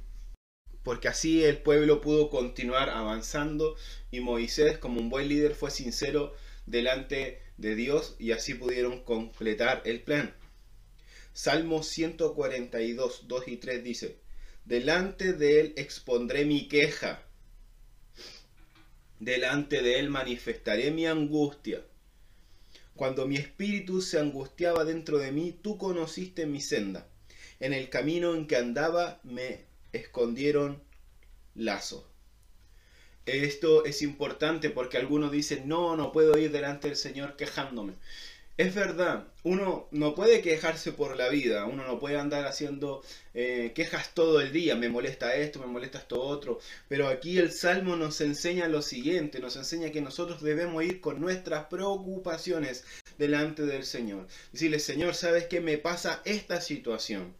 porque 0.81 1.09
así 1.09 1.43
el 1.43 1.57
pueblo 1.57 1.99
pudo 1.99 2.29
continuar 2.29 2.89
avanzando 2.89 3.75
y 4.09 4.21
Moisés 4.21 4.77
como 4.77 5.01
un 5.01 5.09
buen 5.09 5.27
líder 5.27 5.53
fue 5.53 5.69
sincero 5.69 6.33
delante 6.65 7.41
de 7.57 7.75
Dios 7.75 8.15
y 8.19 8.31
así 8.31 8.53
pudieron 8.53 9.03
completar 9.03 9.81
el 9.83 10.01
plan. 10.01 10.33
Salmo 11.33 11.83
142, 11.83 13.27
2 13.27 13.47
y 13.49 13.57
3 13.57 13.83
dice, 13.83 14.17
delante 14.63 15.33
de 15.33 15.59
él 15.59 15.73
expondré 15.75 16.45
mi 16.45 16.69
queja, 16.69 17.21
delante 19.19 19.81
de 19.81 19.99
él 19.99 20.09
manifestaré 20.09 20.91
mi 20.91 21.05
angustia 21.05 21.83
cuando 22.95 23.27
mi 23.27 23.35
espíritu 23.37 24.01
se 24.01 24.19
angustiaba 24.19 24.85
dentro 24.85 25.17
de 25.17 25.31
mí, 25.31 25.57
tú 25.61 25.77
conociste 25.77 26.45
mi 26.45 26.61
senda. 26.61 27.07
En 27.59 27.73
el 27.73 27.89
camino 27.89 28.35
en 28.35 28.47
que 28.47 28.57
andaba 28.57 29.19
me 29.23 29.65
escondieron 29.93 30.81
lazos. 31.55 32.03
Esto 33.25 33.85
es 33.85 34.01
importante 34.01 34.69
porque 34.71 34.97
algunos 34.97 35.31
dicen, 35.31 35.67
no, 35.67 35.95
no 35.95 36.11
puedo 36.11 36.37
ir 36.37 36.51
delante 36.51 36.87
del 36.87 36.97
Señor 36.97 37.35
quejándome. 37.35 37.93
Es 38.57 38.75
verdad, 38.75 39.27
uno 39.43 39.87
no 39.91 40.13
puede 40.13 40.41
quejarse 40.41 40.91
por 40.91 41.15
la 41.15 41.29
vida, 41.29 41.65
uno 41.65 41.87
no 41.87 41.99
puede 41.99 42.17
andar 42.17 42.45
haciendo 42.45 43.01
eh, 43.33 43.71
quejas 43.73 44.13
todo 44.13 44.41
el 44.41 44.51
día, 44.51 44.75
me 44.75 44.89
molesta 44.89 45.35
esto, 45.35 45.59
me 45.59 45.67
molesta 45.67 45.99
esto 45.99 46.21
otro, 46.21 46.59
pero 46.89 47.07
aquí 47.07 47.37
el 47.37 47.51
Salmo 47.51 47.95
nos 47.95 48.19
enseña 48.21 48.67
lo 48.67 48.81
siguiente, 48.81 49.39
nos 49.39 49.55
enseña 49.55 49.91
que 49.91 50.01
nosotros 50.01 50.43
debemos 50.43 50.83
ir 50.83 50.99
con 50.99 51.21
nuestras 51.21 51.65
preocupaciones 51.65 52.83
delante 53.17 53.65
del 53.65 53.85
Señor. 53.85 54.27
Decirle, 54.51 54.79
Señor, 54.79 55.15
¿sabes 55.15 55.45
qué 55.47 55.61
me 55.61 55.77
pasa 55.77 56.21
esta 56.25 56.61
situación? 56.61 57.33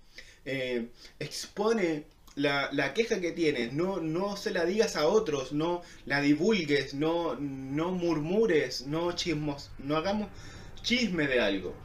Eh, 0.46 0.88
expone 1.20 2.06
la, 2.36 2.94
queja 2.94 3.20
que 3.20 3.32
tienes, 3.32 3.74
no, 3.74 4.00
no 4.00 4.38
se 4.38 4.52
la 4.52 4.66
digas 4.66 4.96
a 4.96 5.08
otros, 5.08 5.52
no 5.52 5.84
la 6.06 6.22
divulgues, 6.22 6.94
no, 6.94 7.36
no 7.36 7.92
murmures, 7.92 8.88
no 8.88 9.12
chismos, 9.12 9.72
no 9.78 9.98
hagamos 9.98 10.30
chisme 10.82 11.28
de 11.28 11.40
algo, 11.40 11.76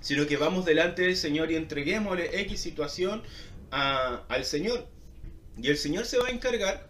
sino 0.00 0.26
que 0.26 0.36
vamos 0.36 0.64
delante 0.64 1.02
del 1.02 1.16
Señor 1.16 1.50
y 1.50 1.56
entreguémosle 1.56 2.40
X 2.42 2.60
situación 2.60 3.22
al 3.70 4.44
Señor. 4.44 4.86
Y 5.56 5.68
el 5.68 5.76
Señor 5.76 6.06
se 6.06 6.18
va 6.18 6.28
a 6.28 6.30
encargar 6.30 6.88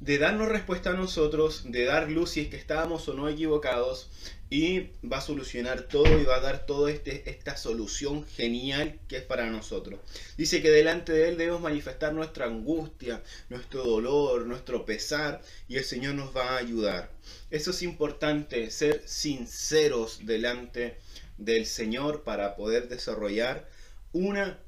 de 0.00 0.18
darnos 0.18 0.48
respuesta 0.48 0.90
a 0.90 0.94
nosotros, 0.94 1.64
de 1.66 1.84
dar 1.84 2.10
luz 2.10 2.30
si 2.30 2.40
es 2.40 2.48
que 2.48 2.56
estábamos 2.56 3.06
o 3.08 3.14
no 3.14 3.28
equivocados, 3.28 4.10
y 4.48 4.90
va 5.06 5.18
a 5.18 5.20
solucionar 5.20 5.82
todo 5.82 6.18
y 6.18 6.24
va 6.24 6.36
a 6.36 6.40
dar 6.40 6.66
toda 6.66 6.90
este, 6.90 7.30
esta 7.30 7.56
solución 7.56 8.26
genial 8.26 8.98
que 9.06 9.18
es 9.18 9.22
para 9.22 9.46
nosotros. 9.46 10.00
Dice 10.36 10.60
que 10.60 10.70
delante 10.70 11.12
de 11.12 11.28
Él 11.28 11.38
debemos 11.38 11.60
manifestar 11.60 12.12
nuestra 12.12 12.46
angustia, 12.46 13.22
nuestro 13.48 13.84
dolor, 13.84 14.46
nuestro 14.46 14.84
pesar, 14.84 15.40
y 15.68 15.76
el 15.76 15.84
Señor 15.84 16.16
nos 16.16 16.36
va 16.36 16.50
a 16.50 16.56
ayudar. 16.56 17.12
Eso 17.50 17.70
es 17.70 17.82
importante, 17.82 18.70
ser 18.72 19.02
sinceros 19.06 20.26
delante 20.26 20.98
del 21.38 21.64
Señor 21.64 22.24
para 22.24 22.56
poder 22.56 22.88
desarrollar 22.88 23.68
una 24.12 24.58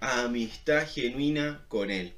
amistad 0.00 0.88
genuina 0.88 1.64
con 1.68 1.92
Él. 1.92 2.17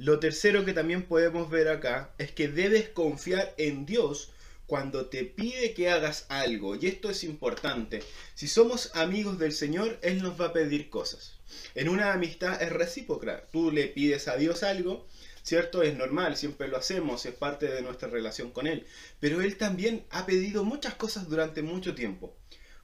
Lo 0.00 0.18
tercero 0.18 0.64
que 0.64 0.72
también 0.72 1.02
podemos 1.02 1.50
ver 1.50 1.68
acá 1.68 2.14
es 2.16 2.30
que 2.30 2.48
debes 2.48 2.88
confiar 2.88 3.52
en 3.58 3.84
Dios 3.84 4.32
cuando 4.64 5.10
te 5.10 5.24
pide 5.24 5.74
que 5.74 5.90
hagas 5.90 6.24
algo. 6.30 6.74
Y 6.74 6.86
esto 6.86 7.10
es 7.10 7.22
importante. 7.22 8.02
Si 8.34 8.48
somos 8.48 8.92
amigos 8.94 9.38
del 9.38 9.52
Señor, 9.52 9.98
Él 10.00 10.22
nos 10.22 10.40
va 10.40 10.46
a 10.46 10.52
pedir 10.54 10.88
cosas. 10.88 11.34
En 11.74 11.90
una 11.90 12.14
amistad 12.14 12.62
es 12.62 12.72
recíproca. 12.72 13.46
Tú 13.52 13.70
le 13.70 13.88
pides 13.88 14.26
a 14.28 14.38
Dios 14.38 14.62
algo, 14.62 15.06
¿cierto? 15.42 15.82
Es 15.82 15.94
normal, 15.94 16.38
siempre 16.38 16.68
lo 16.68 16.78
hacemos, 16.78 17.26
es 17.26 17.34
parte 17.34 17.66
de 17.66 17.82
nuestra 17.82 18.08
relación 18.08 18.52
con 18.52 18.66
Él. 18.66 18.86
Pero 19.18 19.42
Él 19.42 19.58
también 19.58 20.06
ha 20.08 20.24
pedido 20.24 20.64
muchas 20.64 20.94
cosas 20.94 21.28
durante 21.28 21.60
mucho 21.60 21.94
tiempo. 21.94 22.34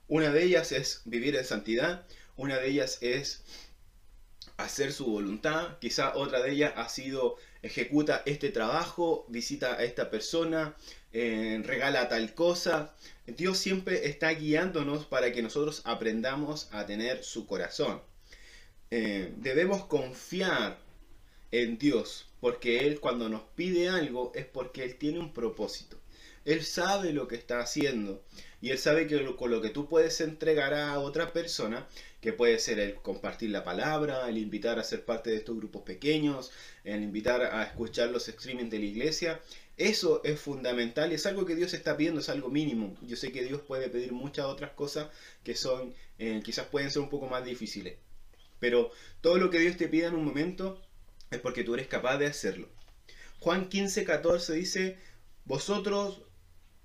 Una 0.06 0.30
de 0.34 0.42
ellas 0.44 0.70
es 0.70 1.00
vivir 1.06 1.34
en 1.34 1.46
santidad, 1.46 2.06
una 2.36 2.58
de 2.58 2.68
ellas 2.68 2.98
es 3.00 3.42
hacer 4.56 4.92
su 4.92 5.06
voluntad. 5.06 5.78
Quizá 5.78 6.16
otra 6.16 6.42
de 6.42 6.52
ellas 6.52 6.72
ha 6.76 6.88
sido 6.88 7.36
ejecuta 7.62 8.22
este 8.26 8.50
trabajo, 8.50 9.26
visita 9.28 9.74
a 9.74 9.84
esta 9.84 10.10
persona, 10.10 10.76
eh, 11.12 11.60
regala 11.64 12.08
tal 12.08 12.34
cosa. 12.34 12.94
Dios 13.26 13.58
siempre 13.58 14.06
está 14.06 14.30
guiándonos 14.30 15.06
para 15.06 15.32
que 15.32 15.42
nosotros 15.42 15.82
aprendamos 15.84 16.68
a 16.72 16.86
tener 16.86 17.24
su 17.24 17.46
corazón. 17.46 18.02
Eh, 18.90 19.32
debemos 19.38 19.84
confiar 19.86 20.78
en 21.50 21.78
Dios, 21.78 22.26
porque 22.40 22.86
Él 22.86 23.00
cuando 23.00 23.28
nos 23.28 23.42
pide 23.54 23.88
algo 23.88 24.32
es 24.34 24.46
porque 24.46 24.84
Él 24.84 24.96
tiene 24.96 25.18
un 25.18 25.32
propósito. 25.32 25.96
Él 26.44 26.64
sabe 26.64 27.12
lo 27.12 27.26
que 27.26 27.34
está 27.34 27.58
haciendo 27.58 28.22
y 28.60 28.70
Él 28.70 28.78
sabe 28.78 29.08
que 29.08 29.34
con 29.34 29.50
lo 29.50 29.60
que 29.60 29.70
tú 29.70 29.88
puedes 29.88 30.20
entregar 30.20 30.74
a 30.74 31.00
otra 31.00 31.32
persona, 31.32 31.88
que 32.20 32.32
puede 32.32 32.58
ser 32.58 32.78
el 32.78 32.94
compartir 32.96 33.50
la 33.50 33.64
palabra, 33.64 34.28
el 34.28 34.38
invitar 34.38 34.78
a 34.78 34.84
ser 34.84 35.04
parte 35.04 35.30
de 35.30 35.36
estos 35.36 35.56
grupos 35.56 35.82
pequeños, 35.82 36.50
el 36.84 37.02
invitar 37.02 37.42
a 37.42 37.62
escuchar 37.62 38.10
los 38.10 38.28
streaming 38.28 38.70
de 38.70 38.78
la 38.78 38.84
iglesia, 38.86 39.40
eso 39.76 40.22
es 40.24 40.40
fundamental 40.40 41.12
y 41.12 41.16
es 41.16 41.26
algo 41.26 41.44
que 41.44 41.54
Dios 41.54 41.74
está 41.74 41.96
pidiendo, 41.96 42.20
es 42.20 42.30
algo 42.30 42.48
mínimo. 42.48 42.96
Yo 43.02 43.16
sé 43.16 43.30
que 43.30 43.44
Dios 43.44 43.60
puede 43.60 43.90
pedir 43.90 44.12
muchas 44.12 44.46
otras 44.46 44.70
cosas 44.70 45.08
que 45.44 45.54
son, 45.54 45.94
eh, 46.18 46.40
quizás 46.42 46.66
pueden 46.66 46.90
ser 46.90 47.02
un 47.02 47.10
poco 47.10 47.26
más 47.26 47.44
difíciles. 47.44 47.98
Pero 48.58 48.90
todo 49.20 49.36
lo 49.36 49.50
que 49.50 49.58
Dios 49.58 49.76
te 49.76 49.88
pida 49.88 50.08
en 50.08 50.14
un 50.14 50.24
momento 50.24 50.82
es 51.30 51.40
porque 51.40 51.62
tú 51.62 51.74
eres 51.74 51.88
capaz 51.88 52.16
de 52.16 52.26
hacerlo. 52.26 52.68
Juan 53.40 53.68
15, 53.68 54.04
14 54.04 54.54
dice, 54.54 54.98
vosotros 55.44 56.22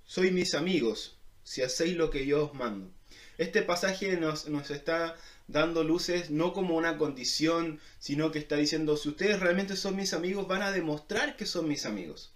sois 0.03 0.33
mis 0.33 0.53
amigos, 0.53 1.17
si 1.43 1.61
hacéis 1.61 1.95
lo 1.95 2.09
que 2.09 2.25
yo 2.25 2.45
os 2.45 2.53
mando. 2.53 2.91
Este 3.37 3.61
pasaje 3.61 4.17
nos, 4.17 4.47
nos 4.47 4.71
está 4.71 5.15
dando 5.47 5.83
luces 5.83 6.29
no 6.29 6.53
como 6.53 6.75
una 6.75 6.97
condición, 6.97 7.79
sino 7.99 8.31
que 8.31 8.39
está 8.39 8.55
diciendo, 8.55 8.97
si 8.97 9.09
ustedes 9.09 9.39
realmente 9.39 9.75
son 9.75 9.95
mis 9.95 10.13
amigos, 10.13 10.47
van 10.47 10.61
a 10.61 10.71
demostrar 10.71 11.35
que 11.35 11.45
son 11.45 11.67
mis 11.67 11.85
amigos. 11.85 12.33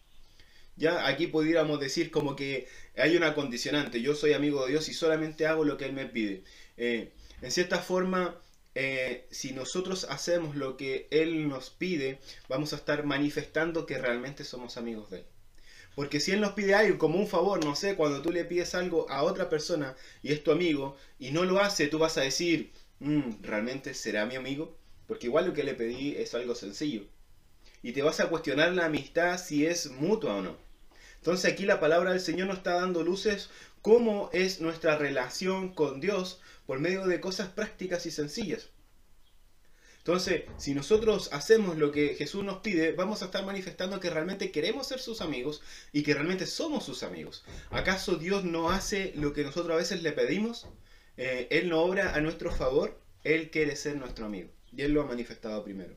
Ya 0.77 1.07
aquí 1.07 1.27
pudiéramos 1.27 1.79
decir 1.79 2.11
como 2.11 2.35
que 2.35 2.67
hay 2.97 3.15
una 3.15 3.33
condicionante, 3.33 4.01
yo 4.01 4.13
soy 4.15 4.33
amigo 4.33 4.65
de 4.65 4.71
Dios 4.71 4.89
y 4.89 4.93
solamente 4.93 5.47
hago 5.47 5.63
lo 5.63 5.77
que 5.77 5.85
Él 5.85 5.93
me 5.93 6.05
pide. 6.05 6.43
Eh, 6.77 7.11
en 7.41 7.51
cierta 7.51 7.79
forma, 7.79 8.35
eh, 8.75 9.25
si 9.31 9.53
nosotros 9.53 10.05
hacemos 10.09 10.55
lo 10.57 10.75
que 10.75 11.07
Él 11.11 11.47
nos 11.47 11.69
pide, 11.69 12.19
vamos 12.49 12.73
a 12.73 12.77
estar 12.77 13.05
manifestando 13.05 13.85
que 13.85 13.97
realmente 13.97 14.43
somos 14.43 14.75
amigos 14.75 15.09
de 15.09 15.19
Él. 15.19 15.25
Porque 15.95 16.19
si 16.19 16.31
Él 16.31 16.41
nos 16.41 16.53
pide 16.53 16.75
algo 16.75 16.97
como 16.97 17.17
un 17.17 17.27
favor, 17.27 17.63
no 17.63 17.75
sé, 17.75 17.95
cuando 17.95 18.21
tú 18.21 18.31
le 18.31 18.45
pides 18.45 18.75
algo 18.75 19.09
a 19.09 19.23
otra 19.23 19.49
persona 19.49 19.95
y 20.21 20.33
es 20.33 20.43
tu 20.43 20.51
amigo 20.51 20.97
y 21.19 21.31
no 21.31 21.45
lo 21.45 21.59
hace, 21.59 21.87
tú 21.87 21.97
vas 21.99 22.17
a 22.17 22.21
decir, 22.21 22.71
mm, 22.99 23.41
¿realmente 23.41 23.93
será 23.93 24.25
mi 24.25 24.35
amigo? 24.35 24.77
Porque 25.07 25.27
igual 25.27 25.47
lo 25.47 25.53
que 25.53 25.63
le 25.63 25.73
pedí 25.73 26.15
es 26.17 26.35
algo 26.35 26.53
sencillo. 26.53 27.03
Y 27.81 27.93
te 27.93 28.01
vas 28.01 28.19
a 28.19 28.29
cuestionar 28.29 28.73
la 28.73 28.85
amistad 28.85 29.37
si 29.37 29.65
es 29.65 29.89
mutua 29.91 30.35
o 30.35 30.41
no. 30.41 30.57
Entonces 31.17 31.51
aquí 31.51 31.65
la 31.65 31.79
palabra 31.79 32.11
del 32.11 32.19
Señor 32.19 32.47
nos 32.47 32.57
está 32.57 32.73
dando 32.73 33.03
luces 33.03 33.49
cómo 33.81 34.29
es 34.33 34.61
nuestra 34.61 34.97
relación 34.97 35.73
con 35.73 36.01
Dios 36.01 36.41
por 36.65 36.79
medio 36.79 37.05
de 37.07 37.21
cosas 37.21 37.47
prácticas 37.49 38.05
y 38.05 38.11
sencillas. 38.11 38.69
Entonces, 40.05 40.43
si 40.57 40.75
nosotros 40.75 41.29
hacemos 41.33 41.79
lo 41.79 41.91
que 41.91 42.13
Jesús 42.13 42.43
nos 42.43 42.59
pide, 42.59 42.91
vamos 42.91 43.23
a 43.23 43.25
estar 43.25 43.43
manifestando 43.43 43.99
que 43.99 44.11
realmente 44.11 44.51
queremos 44.51 44.85
ser 44.85 44.99
sus 44.99 45.19
amigos 45.19 45.63
y 45.93 46.03
que 46.03 46.13
realmente 46.13 46.45
somos 46.45 46.85
sus 46.85 47.01
amigos. 47.01 47.43
¿Acaso 47.71 48.15
Dios 48.17 48.43
no 48.43 48.69
hace 48.69 49.13
lo 49.15 49.33
que 49.33 49.43
nosotros 49.43 49.73
a 49.73 49.77
veces 49.77 50.03
le 50.03 50.11
pedimos? 50.11 50.67
Eh, 51.17 51.47
él 51.49 51.69
no 51.69 51.81
obra 51.81 52.13
a 52.13 52.21
nuestro 52.21 52.51
favor, 52.51 53.01
Él 53.23 53.49
quiere 53.49 53.75
ser 53.75 53.97
nuestro 53.97 54.27
amigo. 54.27 54.51
Y 54.77 54.83
Él 54.83 54.91
lo 54.91 55.01
ha 55.01 55.05
manifestado 55.05 55.63
primero. 55.63 55.95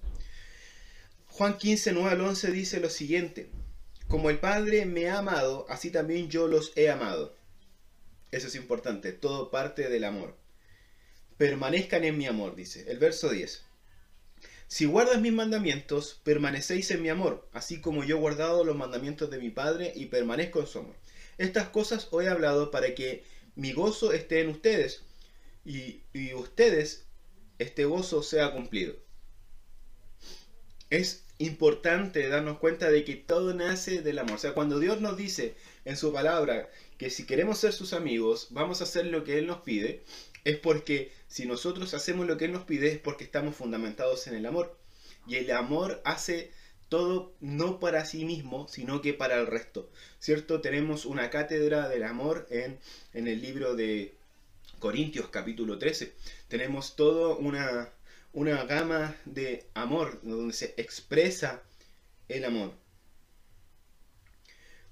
Juan 1.26 1.58
15, 1.58 1.92
9 1.92 2.10
al 2.10 2.20
11 2.22 2.50
dice 2.50 2.80
lo 2.80 2.88
siguiente. 2.88 3.50
Como 4.06 4.30
el 4.30 4.38
Padre 4.38 4.86
me 4.86 5.10
ha 5.10 5.18
amado, 5.18 5.66
así 5.68 5.90
también 5.90 6.30
yo 6.30 6.48
los 6.48 6.72
he 6.76 6.88
amado. 6.88 7.36
Eso 8.30 8.46
es 8.46 8.54
importante, 8.54 9.12
todo 9.12 9.50
parte 9.50 9.90
del 9.90 10.04
amor. 10.04 10.34
Permanezcan 11.36 12.04
en 12.04 12.16
mi 12.16 12.24
amor, 12.24 12.56
dice. 12.56 12.90
El 12.90 12.98
verso 12.98 13.28
10. 13.28 13.67
Si 14.68 14.84
guardas 14.84 15.22
mis 15.22 15.32
mandamientos, 15.32 16.20
permanecéis 16.24 16.90
en 16.90 17.00
mi 17.00 17.08
amor, 17.08 17.48
así 17.52 17.80
como 17.80 18.04
yo 18.04 18.16
he 18.16 18.20
guardado 18.20 18.64
los 18.64 18.76
mandamientos 18.76 19.30
de 19.30 19.38
mi 19.38 19.48
Padre 19.48 19.94
y 19.96 20.06
permanezco 20.06 20.60
en 20.60 20.66
su 20.66 20.80
amor. 20.80 20.96
Estas 21.38 21.70
cosas 21.70 22.08
os 22.10 22.22
he 22.22 22.28
hablado 22.28 22.70
para 22.70 22.94
que 22.94 23.24
mi 23.56 23.72
gozo 23.72 24.12
esté 24.12 24.42
en 24.42 24.50
ustedes 24.50 25.04
y, 25.64 26.02
y 26.12 26.34
ustedes 26.34 27.06
este 27.58 27.86
gozo 27.86 28.22
sea 28.22 28.52
cumplido. 28.52 28.94
Es 30.90 31.24
importante 31.38 32.28
darnos 32.28 32.58
cuenta 32.58 32.90
de 32.90 33.04
que 33.04 33.16
todo 33.16 33.54
nace 33.54 34.02
del 34.02 34.18
amor. 34.18 34.36
O 34.36 34.38
sea, 34.38 34.52
cuando 34.52 34.78
Dios 34.80 35.00
nos 35.00 35.16
dice 35.16 35.54
en 35.86 35.96
su 35.96 36.12
palabra 36.12 36.68
que 36.98 37.08
si 37.08 37.24
queremos 37.24 37.58
ser 37.58 37.72
sus 37.72 37.94
amigos, 37.94 38.48
vamos 38.50 38.82
a 38.82 38.84
hacer 38.84 39.06
lo 39.06 39.24
que 39.24 39.38
Él 39.38 39.46
nos 39.46 39.62
pide, 39.62 40.04
es 40.48 40.56
porque 40.56 41.12
si 41.26 41.44
nosotros 41.44 41.92
hacemos 41.92 42.26
lo 42.26 42.38
que 42.38 42.46
Él 42.46 42.52
nos 42.52 42.64
pide 42.64 42.88
es 42.88 42.98
porque 42.98 43.24
estamos 43.24 43.54
fundamentados 43.54 44.26
en 44.28 44.34
el 44.34 44.46
amor. 44.46 44.78
Y 45.26 45.36
el 45.36 45.50
amor 45.50 46.00
hace 46.06 46.50
todo 46.88 47.34
no 47.40 47.78
para 47.78 48.06
sí 48.06 48.24
mismo, 48.24 48.66
sino 48.66 49.02
que 49.02 49.12
para 49.12 49.38
el 49.38 49.46
resto. 49.46 49.90
¿Cierto? 50.20 50.62
Tenemos 50.62 51.04
una 51.04 51.28
cátedra 51.28 51.86
del 51.90 52.02
amor 52.02 52.46
en, 52.48 52.78
en 53.12 53.28
el 53.28 53.42
libro 53.42 53.76
de 53.76 54.14
Corintios 54.78 55.28
capítulo 55.28 55.78
13. 55.78 56.14
Tenemos 56.48 56.96
toda 56.96 57.34
una, 57.34 57.90
una 58.32 58.64
gama 58.64 59.16
de 59.26 59.66
amor 59.74 60.18
donde 60.22 60.54
se 60.54 60.72
expresa 60.78 61.62
el 62.28 62.46
amor. 62.46 62.72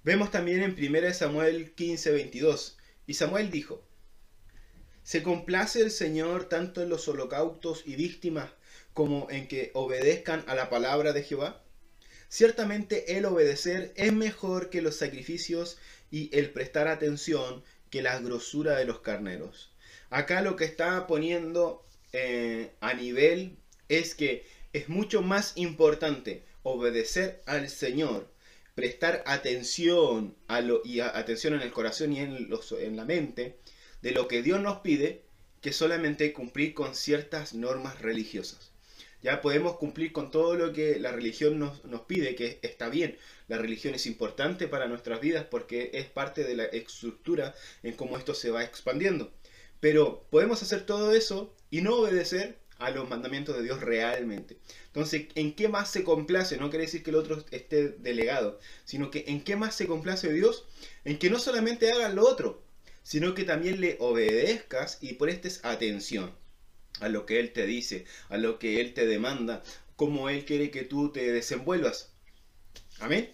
Vemos 0.05 0.31
también 0.31 0.63
en 0.63 0.73
1 0.73 1.15
Samuel 1.15 1.73
15, 1.73 2.11
22. 2.11 2.77
Y 3.07 3.15
Samuel 3.15 3.51
dijo, 3.51 3.86
¿Se 5.07 5.23
complace 5.23 5.83
el 5.83 5.93
Señor 5.93 6.49
tanto 6.49 6.83
en 6.83 6.89
los 6.89 7.07
holocaustos 7.07 7.85
y 7.87 7.95
víctimas 7.95 8.51
como 8.93 9.29
en 9.31 9.47
que 9.47 9.71
obedezcan 9.73 10.43
a 10.49 10.57
la 10.57 10.69
palabra 10.69 11.13
de 11.13 11.23
Jehová? 11.23 11.63
Ciertamente 12.29 13.17
el 13.17 13.25
obedecer 13.25 13.93
es 13.95 14.13
mejor 14.13 14.69
que 14.69 14.83
los 14.83 14.97
sacrificios 14.97 15.79
y 16.11 16.37
el 16.37 16.51
prestar 16.51 16.89
atención 16.89 17.63
que 17.89 18.03
la 18.03 18.19
grosura 18.19 18.75
de 18.75 18.85
los 18.85 18.99
carneros. 18.99 19.71
Acá 20.11 20.43
lo 20.43 20.57
que 20.57 20.65
está 20.65 21.07
poniendo 21.07 21.87
eh, 22.13 22.73
a 22.81 22.93
nivel 22.95 23.59
es 23.89 24.17
que 24.17 24.45
es 24.73 24.89
mucho 24.89 25.23
más 25.23 25.53
importante 25.55 26.43
obedecer 26.65 27.45
al 27.47 27.69
Señor, 27.69 28.29
prestar 28.75 29.23
atención 29.27 30.35
a 30.49 30.61
lo, 30.63 30.83
y 30.85 30.99
atención 30.99 31.55
en 31.55 31.61
el 31.61 31.71
corazón 31.71 32.13
y 32.13 32.19
en, 32.19 32.97
la 32.97 33.05
mente, 33.05 33.61
de 34.03 34.13
lo 34.13 34.29
que 34.29 34.43
Dios 34.43 34.61
nos 34.61 34.81
pide 34.81 35.23
que 35.61 35.73
solamente 35.73 36.33
cumplir 36.33 36.75
con 36.75 36.95
ciertas 36.95 37.55
normas 37.55 38.01
religiosas. 38.01 38.71
Ya 39.23 39.41
podemos 39.41 39.77
cumplir 39.79 40.13
con 40.13 40.31
todo 40.31 40.55
lo 40.55 40.73
que 40.73 41.01
la 41.01 41.11
religión 41.11 41.59
nos, 41.59 41.85
nos, 41.85 42.03
pide, 42.03 42.37
que 42.37 42.61
está 42.63 42.89
bien. 42.89 43.19
La 43.49 43.59
religión 43.59 43.95
es 43.95 44.07
importante 44.07 44.69
para 44.69 44.87
nuestras 44.87 45.21
vidas 45.21 45.47
porque 45.51 45.91
es 45.95 46.07
parte 46.07 46.45
de 46.45 46.55
la 46.55 46.65
estructura 46.65 47.55
en 47.83 47.95
cómo 47.95 48.19
esto 48.19 48.35
se 48.35 48.51
va 48.51 48.63
expandiendo. 48.63 49.33
Pero 49.81 50.27
podemos 50.31 50.63
hacer 50.63 50.87
todo 50.87 51.13
eso 51.13 51.55
y 51.71 51.81
no 51.81 51.97
obedecer 51.97 52.59
a 52.79 52.91
los 52.91 53.09
mandamientos 53.09 53.57
de 53.57 53.63
Dios 53.63 53.81
realmente. 53.81 54.59
Entonces, 54.87 55.27
¿en 55.35 55.55
qué 55.55 55.69
más 55.69 55.91
se 55.91 56.05
complace? 56.05 56.57
No 56.59 56.71
quiere 56.71 56.85
decir 56.85 57.03
que 57.03 57.11
el 57.11 57.17
otro 57.17 57.45
esté 57.51 57.89
delegado, 57.89 58.59
sino 58.85 59.11
que 59.11 59.25
¿en 59.29 59.43
qué 59.43 59.57
más 59.57 59.75
se 59.75 59.87
complace 59.87 60.33
Dios? 60.33 60.67
En 61.05 61.19
que 61.19 61.31
no 61.31 61.39
solamente 61.39 61.91
hagas 61.91 62.15
lo 62.15 62.29
otro, 62.29 62.63
sino 63.07 63.35
que 63.35 63.45
también 63.45 63.81
le 63.81 63.99
obedezcas 64.01 64.99
y 65.01 65.13
prestes 65.13 65.65
atención 65.65 66.35
a 66.99 67.09
lo 67.09 67.25
que 67.25 67.39
Él 67.39 67.53
te 67.53 67.65
dice, 67.65 68.05
a 68.31 68.37
lo 68.37 68.59
que 68.59 68.81
Él 68.81 68.95
te 68.95 69.07
demanda, 69.07 69.63
como 69.95 70.29
Él 70.29 70.45
quiere 70.45 70.73
que 70.73 70.83
tú 70.83 71.13
te 71.13 71.33
desenvuelvas. 71.33 72.11
Amén. 72.99 73.31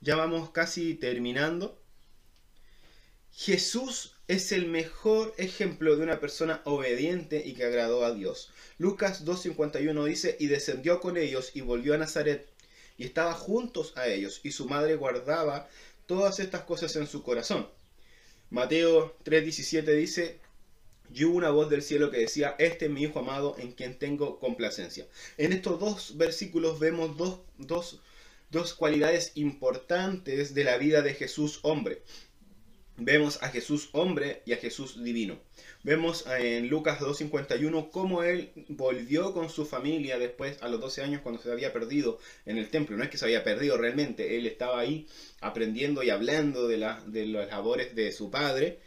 Ya 0.00 0.16
vamos 0.16 0.50
casi 0.50 0.94
terminando. 0.94 1.80
Jesús 3.32 4.16
es 4.26 4.50
el 4.50 4.66
mejor 4.66 5.34
ejemplo 5.38 5.94
de 5.94 6.02
una 6.02 6.18
persona 6.18 6.62
obediente 6.64 7.44
y 7.46 7.54
que 7.54 7.64
agradó 7.64 8.04
a 8.04 8.12
Dios. 8.12 8.50
Lucas 8.78 9.24
2.51 9.24 10.04
dice, 10.04 10.36
y 10.40 10.48
descendió 10.48 10.98
con 10.98 11.16
ellos 11.16 11.52
y 11.54 11.60
volvió 11.60 11.94
a 11.94 11.98
Nazaret, 11.98 12.48
y 12.98 13.04
estaba 13.04 13.34
juntos 13.34 13.92
a 13.96 14.08
ellos, 14.08 14.40
y 14.42 14.50
su 14.50 14.68
madre 14.68 14.96
guardaba 14.96 15.68
todas 16.06 16.40
estas 16.40 16.62
cosas 16.62 16.94
en 16.96 17.06
su 17.06 17.22
corazón. 17.22 17.68
Mateo 18.50 19.16
3.17 19.24 19.84
dice, 19.96 20.40
y 21.14 21.24
hubo 21.24 21.36
una 21.36 21.50
voz 21.50 21.70
del 21.70 21.82
cielo 21.82 22.10
que 22.10 22.18
decía, 22.18 22.54
este 22.58 22.86
es 22.86 22.90
mi 22.90 23.02
Hijo 23.02 23.18
amado 23.18 23.56
en 23.58 23.72
quien 23.72 23.98
tengo 23.98 24.38
complacencia. 24.38 25.06
En 25.36 25.52
estos 25.52 25.78
dos 25.78 26.16
versículos 26.16 26.78
vemos 26.78 27.16
dos, 27.16 27.40
dos, 27.58 28.00
dos 28.50 28.74
cualidades 28.74 29.32
importantes 29.34 30.54
de 30.54 30.64
la 30.64 30.76
vida 30.78 31.02
de 31.02 31.14
Jesús 31.14 31.60
hombre. 31.62 32.02
Vemos 32.96 33.42
a 33.42 33.48
Jesús 33.48 33.88
hombre 33.92 34.42
y 34.44 34.52
a 34.52 34.56
Jesús 34.56 35.02
divino. 35.02 35.40
Vemos 35.82 36.24
en 36.26 36.68
Lucas 36.68 37.00
2.51 37.00 37.90
cómo 37.90 38.22
él 38.22 38.52
volvió 38.68 39.32
con 39.32 39.48
su 39.50 39.66
familia 39.66 40.18
después 40.18 40.62
a 40.62 40.68
los 40.68 40.80
12 40.80 41.02
años 41.02 41.22
cuando 41.22 41.42
se 41.42 41.50
había 41.50 41.72
perdido 41.72 42.18
en 42.46 42.58
el 42.58 42.68
templo. 42.68 42.96
No 42.96 43.04
es 43.04 43.10
que 43.10 43.18
se 43.18 43.24
había 43.24 43.44
perdido 43.44 43.76
realmente, 43.76 44.36
él 44.36 44.46
estaba 44.46 44.80
ahí 44.80 45.06
aprendiendo 45.40 46.02
y 46.02 46.10
hablando 46.10 46.68
de, 46.68 46.78
la, 46.78 47.02
de 47.06 47.26
las 47.26 47.48
labores 47.48 47.94
de 47.94 48.12
su 48.12 48.30
padre. 48.30 48.78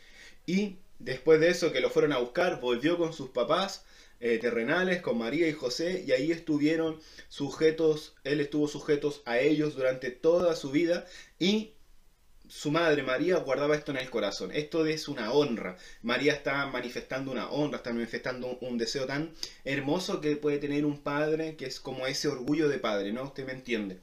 Y 0.46 0.78
Después 1.00 1.42
de 1.42 1.50
eso 1.50 1.72
que 1.72 1.82
lo 1.82 1.90
fueron 1.90 2.14
a 2.14 2.20
buscar, 2.20 2.62
volvió 2.62 2.98
con 2.98 3.14
sus 3.14 3.30
papás 3.30 3.84
eh, 4.22 4.38
terrenales, 4.38 5.02
con 5.02 5.18
María 5.18 5.48
y 5.48 5.54
José, 5.54 6.06
y 6.08 6.14
ahí 6.14 6.32
estuvieron 6.32 7.00
sujetos, 7.28 8.16
él 8.24 8.40
estuvo 8.40 8.68
sujetos 8.68 9.22
a 9.26 9.40
ellos 9.40 9.76
durante 9.76 10.10
toda 10.10 10.56
su 10.56 10.72
vida 10.72 11.06
y 11.38 11.74
su 12.48 12.72
madre 12.72 13.04
María 13.04 13.38
guardaba 13.38 13.75
esto 13.75 13.92
en 13.92 13.98
el 13.98 14.10
corazón. 14.10 14.52
Esto 14.54 14.86
es 14.86 15.08
una 15.08 15.32
honra. 15.32 15.78
María 16.02 16.34
está 16.34 16.66
manifestando 16.68 17.32
una 17.32 17.50
honra, 17.50 17.78
está 17.78 17.94
manifestando 17.94 18.58
un, 18.62 18.78
deseo 18.78 19.06
tan 19.06 19.34
hermoso 19.64 20.22
que 20.22 20.36
puede 20.36 20.58
tener 20.58 20.86
un 20.86 21.02
padre, 21.02 21.56
que 21.56 21.66
es 21.66 21.80
como 21.80 22.08
ese 22.08 22.28
orgullo 22.28 22.68
de 22.70 22.80
padre, 22.80 23.14
¿no? 23.14 23.24
Usted 23.24 23.46
me 23.46 23.54
entiende. 23.54 24.00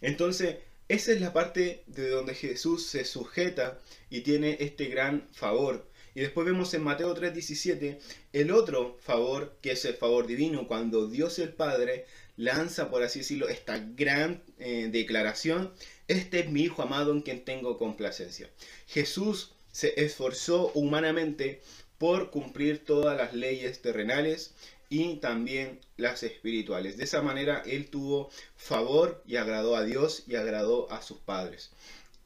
Entonces, 0.00 0.56
esa 0.88 1.12
es 1.12 1.20
la 1.20 1.32
parte 1.32 1.84
de 1.86 2.10
donde 2.10 2.34
Jesús 2.34 2.86
se 2.86 3.04
sujeta 3.04 3.78
y 4.10 4.20
tiene 4.20 4.56
este 4.60 4.86
gran 4.86 5.28
favor. 5.32 5.88
Y 6.14 6.20
después 6.20 6.46
vemos 6.46 6.74
en 6.74 6.82
Mateo 6.82 7.14
3:17 7.14 7.98
el 8.32 8.50
otro 8.50 8.98
favor, 9.00 9.56
que 9.62 9.72
es 9.72 9.84
el 9.84 9.94
favor 9.94 10.26
divino, 10.26 10.68
cuando 10.68 11.08
Dios 11.08 11.38
el 11.38 11.54
Padre 11.54 12.04
lanza, 12.36 12.90
por 12.90 13.02
así 13.02 13.20
decirlo, 13.20 13.48
esta 13.48 13.78
gran 13.78 14.42
eh, 14.58 14.88
declaración, 14.90 15.72
este 16.12 16.40
es 16.40 16.50
mi 16.50 16.62
Hijo 16.62 16.82
amado 16.82 17.12
en 17.12 17.22
quien 17.22 17.44
tengo 17.44 17.78
complacencia. 17.78 18.50
Jesús 18.86 19.52
se 19.70 20.04
esforzó 20.04 20.70
humanamente 20.74 21.62
por 21.98 22.30
cumplir 22.30 22.84
todas 22.84 23.16
las 23.16 23.32
leyes 23.32 23.80
terrenales 23.80 24.54
y 24.90 25.16
también 25.16 25.80
las 25.96 26.22
espirituales. 26.22 26.98
De 26.98 27.04
esa 27.04 27.22
manera 27.22 27.62
él 27.64 27.88
tuvo 27.88 28.30
favor 28.56 29.22
y 29.26 29.36
agradó 29.36 29.74
a 29.76 29.84
Dios 29.84 30.24
y 30.26 30.36
agradó 30.36 30.90
a 30.92 31.00
sus 31.00 31.18
padres. 31.18 31.70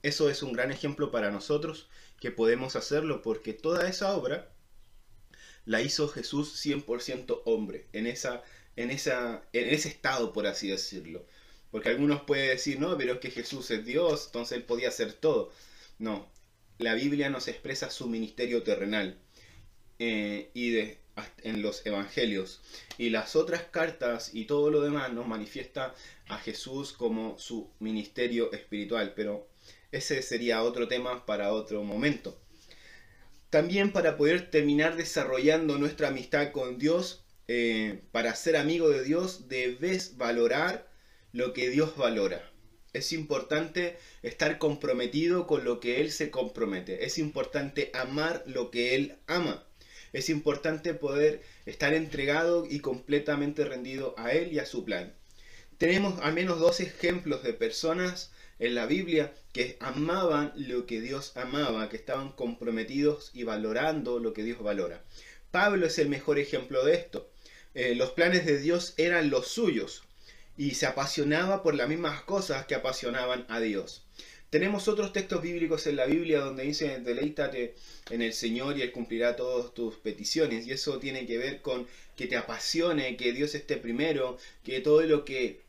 Eso 0.03 0.31
es 0.31 0.43
un 0.43 0.53
gran 0.53 0.73
ejemplo 0.73 1.11
para 1.11 1.31
nosotros 1.31 1.89
que 2.21 2.31
podemos 2.31 2.75
hacerlo 2.75 3.23
porque 3.23 3.53
toda 3.53 3.89
esa 3.89 4.17
obra 4.17 4.51
la 5.65 5.83
hizo 5.83 6.09
Jesús 6.09 6.65
100% 6.65 7.43
hombre, 7.45 7.87
en, 7.93 8.07
esa, 8.07 8.43
en, 8.77 8.91
esa, 8.91 9.43
en 9.53 9.69
ese 9.69 9.89
estado, 9.89 10.33
por 10.33 10.47
así 10.47 10.69
decirlo. 10.69 11.25
Porque 11.77 11.91
algunos 11.91 12.23
pueden 12.23 12.49
decir, 12.49 12.81
no, 12.81 12.97
pero 12.97 13.13
es 13.13 13.19
que 13.21 13.31
Jesús 13.31 13.71
es 13.71 13.85
Dios, 13.85 14.29
entonces 14.29 14.57
él 14.57 14.65
podía 14.65 14.89
hacer 14.89 15.13
todo. 15.13 15.53
No, 15.99 16.27
la 16.79 16.95
Biblia 16.95 17.29
nos 17.29 17.49
expresa 17.49 17.91
su 17.91 18.09
ministerio 18.09 18.63
terrenal. 18.63 19.19
Eh, 19.99 20.51
y 20.55 20.71
de, 20.71 20.99
en 21.43 21.61
los 21.61 21.85
evangelios. 21.85 22.63
Y 22.97 23.11
las 23.11 23.37
otras 23.37 23.65
cartas 23.65 24.35
y 24.35 24.47
todo 24.47 24.71
lo 24.71 24.81
demás 24.81 25.13
nos 25.13 25.29
manifiesta 25.29 25.95
a 26.29 26.39
Jesús 26.39 26.95
como 26.95 27.39
su 27.39 27.69
ministerio 27.79 28.51
espiritual. 28.53 29.13
Pero 29.15 29.47
ese 29.93 30.23
sería 30.23 30.63
otro 30.63 30.89
tema 30.89 31.27
para 31.27 31.53
otro 31.53 31.83
momento. 31.83 32.41
También 33.51 33.93
para 33.93 34.17
poder 34.17 34.51
terminar 34.51 34.97
desarrollando 34.97 35.77
nuestra 35.77 36.09
amistad 36.09 36.53
con 36.53 36.79
Dios, 36.79 37.23
eh, 37.49 38.01
para 38.13 38.35
ser 38.35 38.57
amigo 38.57 38.89
de 38.89 39.05
Dios, 39.05 39.47
debes 39.51 40.17
valorar 40.17 40.86
lo 41.37 41.53
que 41.53 41.71
Dios 41.71 41.97
valora. 41.97 42.51
Es 42.93 43.13
importante 43.13 43.97
estar 44.23 44.59
comprometido 44.59 45.47
con 45.47 45.65
lo 45.65 45.81
que 45.81 46.01
Él 46.01 46.11
se 46.11 46.31
compromete. 46.31 47.05
Es 47.05 47.19
importante 47.19 47.91
amar 47.95 48.43
lo 48.47 48.71
que 48.71 48.95
Él 48.95 49.17
ama 49.27 49.67
es 50.17 50.31
importante 50.31 50.95
poder 50.95 51.43
estar 51.67 51.93
entregado 51.93 52.67
y 52.69 52.81
completamente 52.81 53.67
rendido 53.67 54.15
a 54.17 54.33
Él 54.33 54.51
y 54.51 54.59
a 54.59 54.65
su 54.65 54.83
plan. 54.83 55.15
Tenemos 55.77 56.19
al 56.23 56.33
menos 56.33 56.59
dos 56.59 56.81
ejemplos 56.81 57.43
de 57.43 57.53
personas 57.53 58.33
en 58.59 58.75
la 58.75 58.87
Biblia 58.87 59.35
que 59.53 59.77
amaban 59.79 60.55
lo 60.57 60.87
que 60.87 61.03
Dios 61.03 61.37
amaba, 61.37 61.91
que 61.91 61.97
estaban 61.97 62.33
comprometidos 62.33 63.31
y 63.35 63.43
valorando 63.43 64.19
lo 64.19 64.33
que 64.33 64.43
Dios 64.43 64.63
valora. 64.63 65.05
Pablo 65.51 65.87
es 65.87 65.99
el 65.99 66.09
mejor 66.09 66.39
ejemplo 66.39 66.83
de 66.83 66.95
esto. 66.95 67.31
Eh, 67.75 67.95
los 67.95 68.13
planes 68.13 68.47
de 68.47 68.59
Dios 68.59 68.95
eran 68.97 69.29
los 69.29 69.49
suyos 69.49 70.03
y 70.57 70.73
se 70.73 70.87
apasionaba 70.87 71.63
por 71.63 71.75
las 71.75 71.89
mismas 71.89 72.23
cosas 72.23 72.67
que 72.67 72.75
apasionaban 72.75 73.45
a 73.49 73.61
Dios. 73.61 74.03
Tenemos 74.51 74.87
otros 74.87 75.13
textos 75.13 75.43
bíblicos 75.43 75.87
en 75.87 75.97
la 75.97 76.07
Biblia 76.07 76.41
donde 76.41 76.63
dice, 76.63 77.01
deleítate 77.01 77.75
en 78.11 78.23
el 78.23 78.33
Señor 78.33 78.79
y 78.79 78.83
Él 78.83 78.93
cumplirá 78.93 79.35
todas 79.35 79.75
tus 79.75 79.97
peticiones. 79.97 80.67
Y 80.67 80.73
eso 80.73 80.99
tiene 80.99 81.27
que 81.27 81.37
ver 81.37 81.61
con 81.63 81.87
que 82.17 82.27
te 82.27 82.37
apasione, 82.37 83.17
que 83.17 83.33
Dios 83.33 83.55
esté 83.55 83.77
primero, 83.77 84.39
que 84.65 84.81
todo 84.81 85.03
lo 85.03 85.25
que 85.25 85.61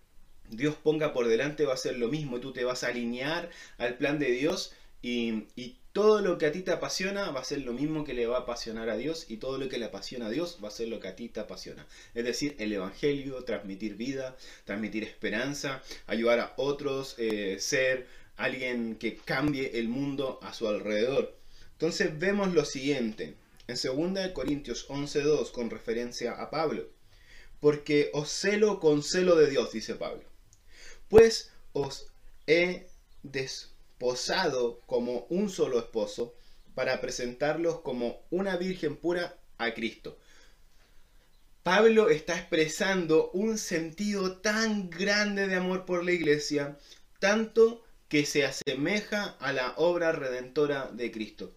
Dios 0.50 0.76
ponga 0.76 1.12
por 1.12 1.28
delante 1.28 1.65
va 1.65 1.73
a 1.73 1.78
ser 1.78 1.97
lo 1.97 2.08
mismo. 2.08 2.39
Tú 2.39 2.54
te 2.54 2.63
vas 2.63 2.84
a 2.84 2.89
alinear 2.89 3.50
al 3.80 3.97
plan 3.97 4.19
de 4.19 4.32
Dios 4.32 4.71
y, 5.02 5.47
y 5.56 5.78
todo 5.98 6.22
lo 6.22 6.38
que 6.38 6.46
a 6.46 6.52
ti 6.52 6.62
te 6.62 6.70
apasiona 6.70 7.32
va 7.32 7.40
a 7.40 7.44
ser 7.44 7.62
lo 7.62 7.74
mismo 7.74 8.04
que 8.04 8.14
le 8.14 8.28
va 8.28 8.38
a 8.38 8.42
apasionar 8.42 8.88
a 8.88 8.98
Dios 8.98 9.26
y 9.30 9.38
todo 9.38 9.58
lo 9.58 9.68
que 9.68 9.80
le 9.80 9.86
apasiona 9.86 10.28
a 10.28 10.30
Dios 10.30 10.60
va 10.64 10.68
a 10.68 10.72
ser 10.80 10.90
lo 10.90 11.00
que 11.00 11.08
a 11.08 11.16
ti 11.16 11.28
te 11.28 11.40
apasiona. 11.40 11.88
Es 12.14 12.24
decir, 12.24 12.56
el 12.60 12.72
Evangelio, 12.72 13.44
transmitir 13.46 13.96
vida, 13.96 14.38
transmitir 14.64 15.04
esperanza, 15.04 15.82
ayudar 16.06 16.40
a 16.40 16.54
otros, 16.58 17.16
eh, 17.18 17.58
ser 17.60 18.06
alguien 18.36 18.98
que 18.98 19.16
cambie 19.16 19.80
el 19.80 19.90
mundo 19.90 20.40
a 20.44 20.54
su 20.54 20.68
alrededor. 20.68 21.36
Entonces 21.72 22.20
vemos 22.20 22.54
lo 22.54 22.64
siguiente, 22.64 23.34
en 23.68 23.76
2 23.76 24.34
Corintios 24.34 24.88
11.2 24.90 25.50
con 25.52 25.72
referencia 25.72 26.34
a 26.34 26.52
Pablo, 26.52 26.92
porque 27.60 28.12
os 28.14 28.30
celo 28.30 28.80
con 28.80 29.02
celo 29.02 29.36
de 29.36 29.50
Dios, 29.50 29.72
dice 29.72 29.96
Pablo, 29.96 30.26
pues 31.10 31.50
os 31.74 32.06
he 32.46 32.86
desposado 33.98 34.80
como 34.86 35.26
un 35.30 35.50
solo 35.50 35.80
esposo 35.80 36.36
para 36.76 37.02
presentarlos 37.02 37.82
como 37.82 38.22
una 38.30 38.56
virgen 38.56 38.96
pura 38.96 39.36
a 39.58 39.74
Cristo. 39.74 40.20
Pablo 41.64 42.10
está 42.10 42.36
expresando 42.36 43.32
un 43.32 43.58
sentido 43.58 44.38
tan 44.38 44.92
grande 44.92 45.48
de 45.48 45.56
amor 45.56 45.86
por 45.86 46.06
la 46.06 46.12
iglesia, 46.12 46.78
tanto 47.20 47.84
que 48.08 48.26
se 48.26 48.46
asemeja 48.46 49.36
a 49.40 49.52
la 49.52 49.74
obra 49.78 50.12
redentora 50.12 50.92
de 50.94 51.12
Cristo. 51.12 51.54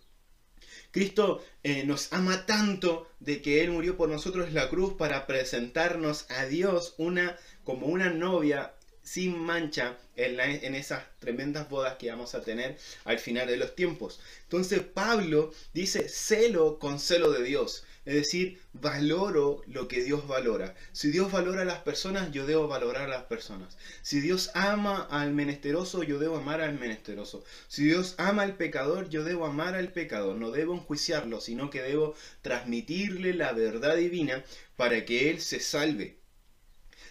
Cristo 0.91 1.45
eh, 1.63 1.85
nos 1.85 2.13
ama 2.13 2.47
tanto 2.47 3.07
de 3.21 3.43
que 3.43 3.63
Él 3.63 3.71
murió 3.71 3.97
por 3.97 4.09
nosotros 4.09 4.49
en 4.49 4.55
la 4.55 4.71
cruz 4.71 4.95
para 4.95 5.27
presentarnos 5.27 6.29
a 6.31 6.47
Dios 6.47 6.95
una, 6.97 7.37
como 7.63 7.87
una 7.87 8.11
novia 8.11 8.75
sin 9.03 9.39
mancha 9.39 9.99
en, 10.27 10.75
esas 10.75 11.05
tremendas 11.19 11.69
bodas 11.69 11.97
que 11.97 12.11
vamos 12.11 12.35
a 12.35 12.43
tener 12.43 12.77
al 13.05 13.19
final 13.19 13.47
de 13.47 13.57
los 13.57 13.75
tiempos. 13.75 14.21
Entonces 14.43 14.81
Pablo 14.81 15.53
dice 15.73 16.09
celo 16.09 16.79
con 16.79 16.99
celo 16.99 17.33
de 17.33 17.43
Dios. 17.43 17.85
Es 18.07 18.15
decir, 18.15 18.59
valoro 18.73 19.63
lo 19.67 19.87
que 19.87 20.03
Dios 20.03 20.27
valora. 20.27 20.75
Si 20.93 21.11
Dios 21.11 21.31
valora 21.31 21.63
a 21.63 21.67
las 21.67 21.81
personas, 21.81 22.33
yo 22.33 22.47
debo 22.47 22.67
valorar 22.67 23.05
a 23.05 23.09
las 23.09 23.25
personas. 23.25 23.77
Si 24.01 24.21
Dios 24.21 24.51
ama 24.55 25.07
al 25.11 25.33
menesteroso, 25.33 26.03
yo 26.03 26.19
debo 26.19 26.39
amar 26.39 26.63
al 26.63 26.79
menesteroso. 26.79 27.45
Si 27.69 27.85
Dios 27.85 28.15
ama 28.17 28.43
al 28.43 28.57
pecador, 28.57 29.11
yo 29.11 29.23
debo 29.23 29.45
amar 29.45 29.75
al 29.75 29.93
pecador. 29.93 30.37
No 30.37 30.51
debo 30.51 30.75
enjuiciarlo, 30.75 31.43
sino 31.43 31.69
que 31.69 31.83
debo 31.83 32.15
transmitirle 32.41 33.35
la 33.35 33.53
verdad 33.53 33.97
divina 33.97 34.45
para 34.77 35.05
que 35.05 35.31
él 35.31 35.41
se 35.41 35.61
salve. 35.61 36.20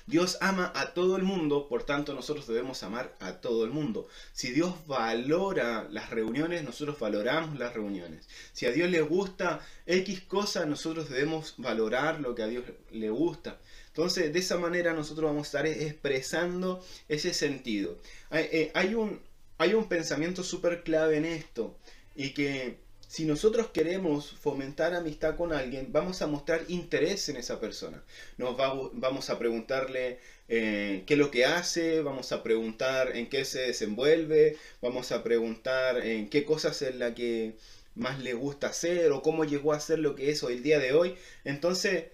Dios 0.10 0.40
ama 0.42 0.74
a 0.76 0.96
todo 0.96 1.18
el 1.18 1.24
mundo, 1.24 1.68
por 1.70 1.84
tanto 1.84 2.16
nosotros 2.16 2.48
debemos 2.48 2.82
amar 2.82 3.16
a 3.20 3.34
todo 3.42 3.64
el 3.64 3.70
mundo. 3.70 4.08
Si 4.34 4.52
Dios 4.52 4.74
valora 4.88 5.88
las 5.92 6.10
reuniones, 6.10 6.64
nosotros 6.64 6.98
valoramos 7.00 7.60
las 7.60 7.76
reuniones. 7.76 8.28
Si 8.52 8.66
a 8.66 8.72
Dios 8.72 8.90
le 8.90 9.02
gusta 9.02 9.60
X 9.86 10.22
cosa, 10.22 10.66
nosotros 10.66 11.10
debemos 11.10 11.54
valorar 11.58 12.22
lo 12.22 12.34
que 12.34 12.42
a 12.42 12.48
Dios 12.48 12.64
le 12.90 13.12
gusta. 13.12 13.60
Entonces, 13.90 14.34
de 14.34 14.40
esa 14.40 14.58
manera 14.58 14.94
nosotros 14.94 15.30
vamos 15.30 15.44
a 15.44 15.50
estar 15.50 15.68
expresando 15.68 16.84
ese 17.08 17.32
sentido. 17.32 17.96
Hay, 18.32 18.48
eh, 18.52 18.96
un, 18.96 19.22
hay 19.60 19.76
un 19.76 19.88
pensamiento 19.88 20.44
súper 20.44 20.82
clave 20.82 21.18
en 21.18 21.26
esto 21.26 21.78
y 22.16 22.32
que 22.32 22.80
si 23.10 23.26
nosotros 23.26 23.72
queremos 23.72 24.34
fomentar 24.34 24.94
amistad 24.94 25.36
con 25.36 25.52
alguien, 25.52 25.92
vamos 25.92 26.22
a 26.22 26.28
mostrar 26.28 26.64
interés 26.68 27.28
en 27.30 27.38
esa 27.38 27.60
persona. 27.60 28.04
Nos 28.38 28.56
vamos 28.56 29.32
a 29.32 29.40
preguntarle 29.40 30.20
eh, 30.48 31.04
qué 31.08 31.16
es 31.16 31.18
lo 31.18 31.32
que 31.32 31.44
hace, 31.44 32.02
vamos 32.04 32.32
a 32.32 32.44
preguntar 32.44 33.18
en 33.18 33.28
qué 33.28 33.46
se 33.46 33.62
desenvuelve, 33.62 34.58
vamos 34.80 35.12
a 35.12 35.24
preguntar 35.24 36.06
en 36.06 36.30
qué 36.30 36.46
cosas 36.46 36.84
es 36.84 36.96
la 36.98 37.16
que 37.16 37.56
más 37.96 38.20
le 38.20 38.36
gusta 38.36 38.68
hacer 38.68 39.12
o 39.12 39.24
cómo 39.24 39.44
llegó 39.44 39.74
a 39.74 39.80
ser 39.80 39.98
lo 39.98 40.14
que 40.16 40.30
es 40.30 40.44
hoy 40.44 40.54
el 40.54 40.64
día 40.64 40.78
de 40.78 40.94
hoy. 40.94 41.16
Entonces, 41.46 42.06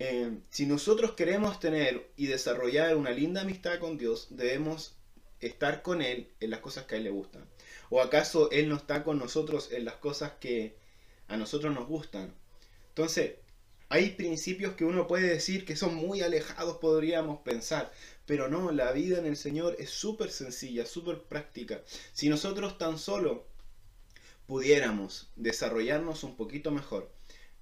eh, 0.00 0.32
si 0.50 0.66
nosotros 0.66 1.12
queremos 1.12 1.60
tener 1.60 2.10
y 2.18 2.26
desarrollar 2.26 2.94
una 2.96 3.10
linda 3.10 3.40
amistad 3.40 3.78
con 3.78 3.96
Dios, 3.96 4.26
debemos 4.28 4.96
estar 5.40 5.80
con 5.80 6.02
Él 6.02 6.28
en 6.40 6.50
las 6.50 6.60
cosas 6.60 6.84
que 6.84 6.96
a 6.96 6.98
Él 6.98 7.04
le 7.04 7.10
gustan. 7.10 7.42
¿O 7.94 8.00
acaso 8.00 8.50
Él 8.52 8.70
no 8.70 8.76
está 8.76 9.04
con 9.04 9.18
nosotros 9.18 9.70
en 9.70 9.84
las 9.84 9.96
cosas 9.96 10.32
que 10.40 10.74
a 11.28 11.36
nosotros 11.36 11.74
nos 11.74 11.86
gustan? 11.86 12.32
Entonces, 12.88 13.34
hay 13.90 14.12
principios 14.12 14.72
que 14.76 14.86
uno 14.86 15.06
puede 15.06 15.28
decir 15.28 15.66
que 15.66 15.76
son 15.76 15.94
muy 15.94 16.22
alejados, 16.22 16.78
podríamos 16.78 17.40
pensar, 17.40 17.92
pero 18.24 18.48
no, 18.48 18.72
la 18.72 18.92
vida 18.92 19.18
en 19.18 19.26
el 19.26 19.36
Señor 19.36 19.76
es 19.78 19.90
súper 19.90 20.30
sencilla, 20.30 20.86
súper 20.86 21.18
práctica. 21.24 21.82
Si 22.14 22.30
nosotros 22.30 22.78
tan 22.78 22.98
solo 22.98 23.44
pudiéramos 24.46 25.28
desarrollarnos 25.36 26.24
un 26.24 26.34
poquito 26.34 26.70
mejor 26.70 27.12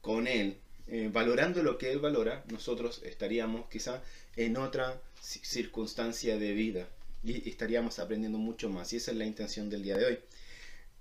con 0.01 0.29
Él, 0.29 0.61
eh, 0.87 1.11
valorando 1.13 1.61
lo 1.65 1.77
que 1.77 1.91
Él 1.91 1.99
valora, 1.99 2.45
nosotros 2.53 3.03
estaríamos 3.03 3.69
quizá 3.69 4.01
en 4.37 4.59
otra 4.59 5.03
circunstancia 5.21 6.39
de 6.39 6.53
vida 6.53 6.89
y 7.23 7.49
estaríamos 7.49 7.99
aprendiendo 7.99 8.39
mucho 8.39 8.69
más. 8.69 8.93
Y 8.93 8.97
esa 8.97 9.11
es 9.11 9.17
la 9.17 9.27
intención 9.27 9.69
del 9.71 9.83
día 9.83 9.97
de 9.97 10.05
hoy. 10.07 10.19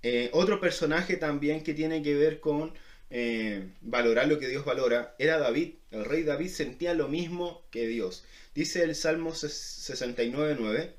Eh, 0.02 0.30
otro 0.32 0.60
personaje 0.60 1.16
también 1.16 1.62
que 1.62 1.74
tiene 1.74 2.02
que 2.02 2.14
ver 2.14 2.40
con 2.40 2.72
eh, 3.10 3.72
valorar 3.80 4.28
lo 4.28 4.38
que 4.38 4.48
Dios 4.48 4.64
valora 4.64 5.14
era 5.18 5.38
David. 5.38 5.74
El 5.90 6.04
rey 6.04 6.22
David 6.22 6.48
sentía 6.48 6.94
lo 6.94 7.08
mismo 7.08 7.62
que 7.70 7.86
Dios. 7.86 8.24
Dice 8.54 8.82
el 8.82 8.94
Salmo 8.94 9.32
69.9, 9.32 10.92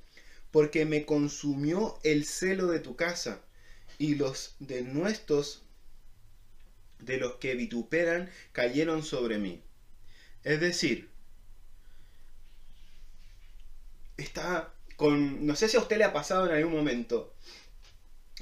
porque 0.52 0.86
me 0.86 1.06
consumió 1.06 2.00
el 2.04 2.26
celo 2.26 2.68
de 2.68 2.80
tu 2.80 2.96
casa 2.96 3.42
y 3.98 4.16
los 4.16 4.56
de 4.60 4.82
nuestros 4.82 5.64
de 7.00 7.18
los 7.18 7.36
que 7.36 7.56
vituperan 7.56 8.30
cayeron 8.52 9.04
sobre 9.04 9.38
mí. 9.40 9.64
Es 10.44 10.60
decir, 10.60 11.10
está 14.18 14.74
no 15.00 15.56
sé 15.56 15.68
si 15.68 15.78
a 15.78 15.82
usted 15.82 15.98
le 15.98 16.04
ha 16.04 16.14
pasado 16.14 16.48
en 16.48 16.56
algún 16.56 16.74
momento, 16.74 17.34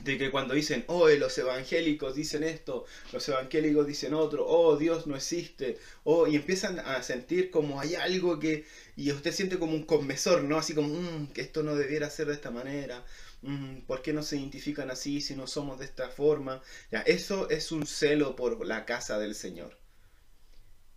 de 0.04 0.18
que 0.18 0.32
cuando 0.32 0.54
dicen, 0.54 0.84
oh, 0.88 1.10
los 1.10 1.38
evangélicos 1.38 2.16
dicen 2.16 2.44
esto, 2.44 2.86
los 3.12 3.28
evangélicos 3.28 3.86
dicen 3.88 4.14
otro, 4.14 4.46
oh, 4.48 4.78
Dios 4.78 5.08
no 5.08 5.16
existe, 5.16 5.78
oh, 6.04 6.28
y 6.28 6.36
empiezan 6.36 6.80
a 6.80 7.02
sentir 7.04 7.52
como 7.52 7.80
hay 7.80 7.96
algo 7.96 8.40
que, 8.40 8.66
y 8.96 9.12
usted 9.12 9.32
siente 9.32 9.60
como 9.60 9.74
un 9.74 9.84
conmesor, 9.84 10.44
¿no? 10.44 10.58
Así 10.58 10.74
como, 10.74 10.90
mm, 10.90 11.28
que 11.34 11.42
esto 11.42 11.64
no 11.64 11.76
debiera 11.76 12.10
ser 12.10 12.28
de 12.28 12.34
esta 12.34 12.52
manera, 12.52 13.06
mm, 13.42 13.82
¿por 13.82 14.02
qué 14.02 14.14
no 14.14 14.24
se 14.24 14.38
identifican 14.38 14.90
así 14.92 15.22
si 15.22 15.36
no 15.36 15.48
somos 15.48 15.80
de 15.80 15.86
esta 15.86 16.10
forma? 16.10 16.62
Ya, 16.92 17.02
eso 17.02 17.50
es 17.50 17.72
un 17.72 17.86
celo 17.86 18.36
por 18.36 18.66
la 18.66 18.86
casa 18.86 19.20
del 19.20 19.36
Señor. 19.36 19.78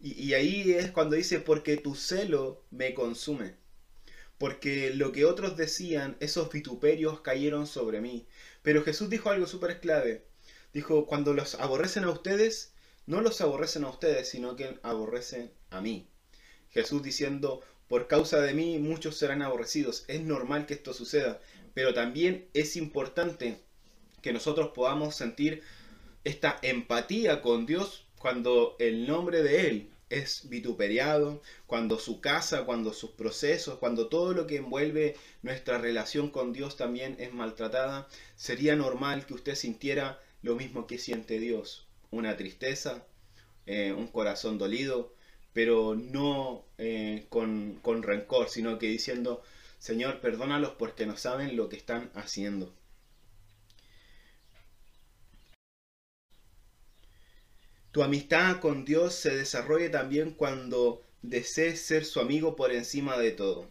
Y 0.00 0.34
ahí 0.34 0.72
es 0.72 0.90
cuando 0.90 1.14
dice, 1.14 1.38
porque 1.38 1.76
tu 1.76 1.94
celo 1.94 2.64
me 2.72 2.92
consume 2.92 3.61
porque 4.38 4.90
lo 4.90 5.12
que 5.12 5.24
otros 5.24 5.56
decían, 5.56 6.16
esos 6.20 6.50
vituperios 6.50 7.20
cayeron 7.20 7.66
sobre 7.66 8.00
mí. 8.00 8.26
Pero 8.62 8.82
Jesús 8.82 9.08
dijo 9.08 9.30
algo 9.30 9.46
súper 9.46 9.80
clave. 9.80 10.24
Dijo, 10.72 11.06
cuando 11.06 11.34
los 11.34 11.54
aborrecen 11.56 12.04
a 12.04 12.10
ustedes, 12.10 12.72
no 13.06 13.20
los 13.20 13.40
aborrecen 13.40 13.84
a 13.84 13.90
ustedes, 13.90 14.28
sino 14.28 14.56
que 14.56 14.78
aborrecen 14.82 15.52
a 15.70 15.80
mí. 15.80 16.08
Jesús 16.70 17.02
diciendo, 17.02 17.60
por 17.88 18.08
causa 18.08 18.40
de 18.40 18.54
mí 18.54 18.78
muchos 18.78 19.16
serán 19.16 19.42
aborrecidos. 19.42 20.04
Es 20.08 20.22
normal 20.22 20.66
que 20.66 20.74
esto 20.74 20.94
suceda, 20.94 21.40
pero 21.74 21.92
también 21.92 22.48
es 22.54 22.76
importante 22.76 23.60
que 24.22 24.32
nosotros 24.32 24.70
podamos 24.74 25.14
sentir 25.14 25.62
esta 26.24 26.58
empatía 26.62 27.42
con 27.42 27.66
Dios 27.66 28.06
cuando 28.18 28.76
el 28.78 29.06
nombre 29.06 29.42
de 29.42 29.68
Él 29.68 29.91
es 30.12 30.48
vituperiado, 30.48 31.42
cuando 31.66 31.98
su 31.98 32.20
casa, 32.20 32.64
cuando 32.64 32.92
sus 32.92 33.10
procesos, 33.10 33.78
cuando 33.78 34.08
todo 34.08 34.34
lo 34.34 34.46
que 34.46 34.56
envuelve 34.56 35.16
nuestra 35.42 35.78
relación 35.78 36.30
con 36.30 36.52
Dios 36.52 36.76
también 36.76 37.16
es 37.18 37.32
maltratada, 37.32 38.08
sería 38.36 38.76
normal 38.76 39.26
que 39.26 39.34
usted 39.34 39.54
sintiera 39.54 40.20
lo 40.42 40.56
mismo 40.56 40.86
que 40.86 40.98
siente 40.98 41.38
Dios, 41.38 41.86
una 42.10 42.36
tristeza, 42.36 43.06
eh, 43.66 43.92
un 43.92 44.08
corazón 44.08 44.58
dolido, 44.58 45.14
pero 45.52 45.94
no 45.94 46.64
eh, 46.78 47.26
con, 47.28 47.78
con 47.82 48.02
rencor, 48.02 48.48
sino 48.48 48.78
que 48.78 48.88
diciendo, 48.88 49.42
Señor, 49.78 50.20
perdónalos 50.20 50.72
porque 50.78 51.06
no 51.06 51.16
saben 51.16 51.56
lo 51.56 51.68
que 51.68 51.76
están 51.76 52.10
haciendo. 52.14 52.74
Tu 57.92 58.02
amistad 58.02 58.58
con 58.60 58.86
Dios 58.86 59.14
se 59.14 59.36
desarrolla 59.36 59.90
también 59.90 60.30
cuando 60.30 61.02
desees 61.20 61.82
ser 61.82 62.06
su 62.06 62.20
amigo 62.20 62.56
por 62.56 62.72
encima 62.72 63.18
de 63.18 63.32
todo. 63.32 63.68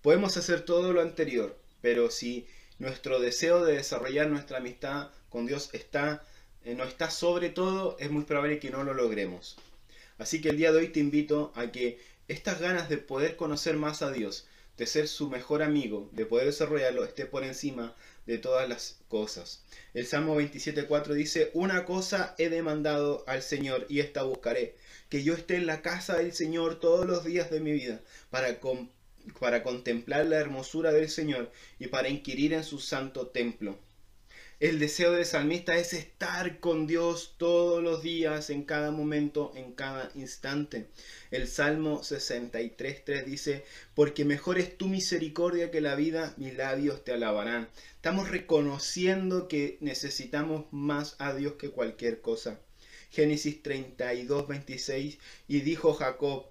Podemos 0.00 0.36
hacer 0.36 0.64
todo 0.64 0.92
lo 0.92 1.00
anterior, 1.00 1.58
pero 1.80 2.08
si 2.12 2.46
nuestro 2.78 3.18
deseo 3.18 3.64
de 3.64 3.74
desarrollar 3.74 4.28
nuestra 4.28 4.58
amistad 4.58 5.10
con 5.28 5.46
Dios 5.46 5.70
está, 5.72 6.24
eh, 6.64 6.76
no 6.76 6.84
está 6.84 7.10
sobre 7.10 7.50
todo, 7.50 7.96
es 7.98 8.12
muy 8.12 8.22
probable 8.22 8.60
que 8.60 8.70
no 8.70 8.84
lo 8.84 8.94
logremos. 8.94 9.56
Así 10.18 10.40
que 10.40 10.50
el 10.50 10.56
día 10.56 10.70
de 10.70 10.78
hoy 10.78 10.88
te 10.88 11.00
invito 11.00 11.52
a 11.56 11.72
que 11.72 11.98
estas 12.28 12.60
ganas 12.60 12.88
de 12.88 12.98
poder 12.98 13.34
conocer 13.34 13.76
más 13.76 14.02
a 14.02 14.12
Dios, 14.12 14.46
de 14.76 14.86
ser 14.86 15.08
su 15.08 15.28
mejor 15.28 15.64
amigo, 15.64 16.08
de 16.12 16.26
poder 16.26 16.46
desarrollarlo, 16.46 17.04
esté 17.04 17.26
por 17.26 17.42
encima 17.42 17.96
de 18.26 18.38
todas 18.38 18.68
las 18.68 19.00
cosas. 19.08 19.62
El 19.94 20.06
Salmo 20.06 20.40
27.4 20.40 21.14
dice, 21.14 21.50
una 21.54 21.84
cosa 21.84 22.34
he 22.38 22.48
demandado 22.48 23.24
al 23.26 23.42
Señor 23.42 23.86
y 23.88 24.00
esta 24.00 24.22
buscaré, 24.22 24.76
que 25.08 25.22
yo 25.22 25.34
esté 25.34 25.56
en 25.56 25.66
la 25.66 25.82
casa 25.82 26.16
del 26.16 26.32
Señor 26.32 26.80
todos 26.80 27.06
los 27.06 27.24
días 27.24 27.50
de 27.50 27.60
mi 27.60 27.72
vida, 27.72 28.00
para, 28.30 28.58
para 29.40 29.62
contemplar 29.62 30.26
la 30.26 30.38
hermosura 30.38 30.92
del 30.92 31.08
Señor 31.08 31.50
y 31.78 31.88
para 31.88 32.08
inquirir 32.08 32.52
en 32.52 32.64
su 32.64 32.78
santo 32.78 33.28
templo. 33.28 33.78
El 34.62 34.78
deseo 34.78 35.10
del 35.10 35.26
salmista 35.26 35.76
es 35.76 35.92
estar 35.92 36.60
con 36.60 36.86
Dios 36.86 37.34
todos 37.36 37.82
los 37.82 38.00
días, 38.00 38.48
en 38.48 38.62
cada 38.62 38.92
momento, 38.92 39.50
en 39.56 39.72
cada 39.72 40.12
instante. 40.14 40.86
El 41.32 41.48
Salmo 41.48 42.00
63.3 42.00 43.24
dice, 43.24 43.64
porque 43.96 44.24
mejor 44.24 44.60
es 44.60 44.78
tu 44.78 44.86
misericordia 44.86 45.72
que 45.72 45.80
la 45.80 45.96
vida, 45.96 46.32
mis 46.36 46.56
labios 46.56 47.02
te 47.02 47.10
alabarán. 47.10 47.70
Estamos 47.96 48.30
reconociendo 48.30 49.48
que 49.48 49.78
necesitamos 49.80 50.66
más 50.70 51.16
a 51.18 51.34
Dios 51.34 51.54
que 51.54 51.70
cualquier 51.70 52.20
cosa. 52.20 52.60
Génesis 53.10 53.64
32.26 53.64 55.18
y 55.48 55.60
dijo 55.62 55.92
Jacob, 55.92 56.46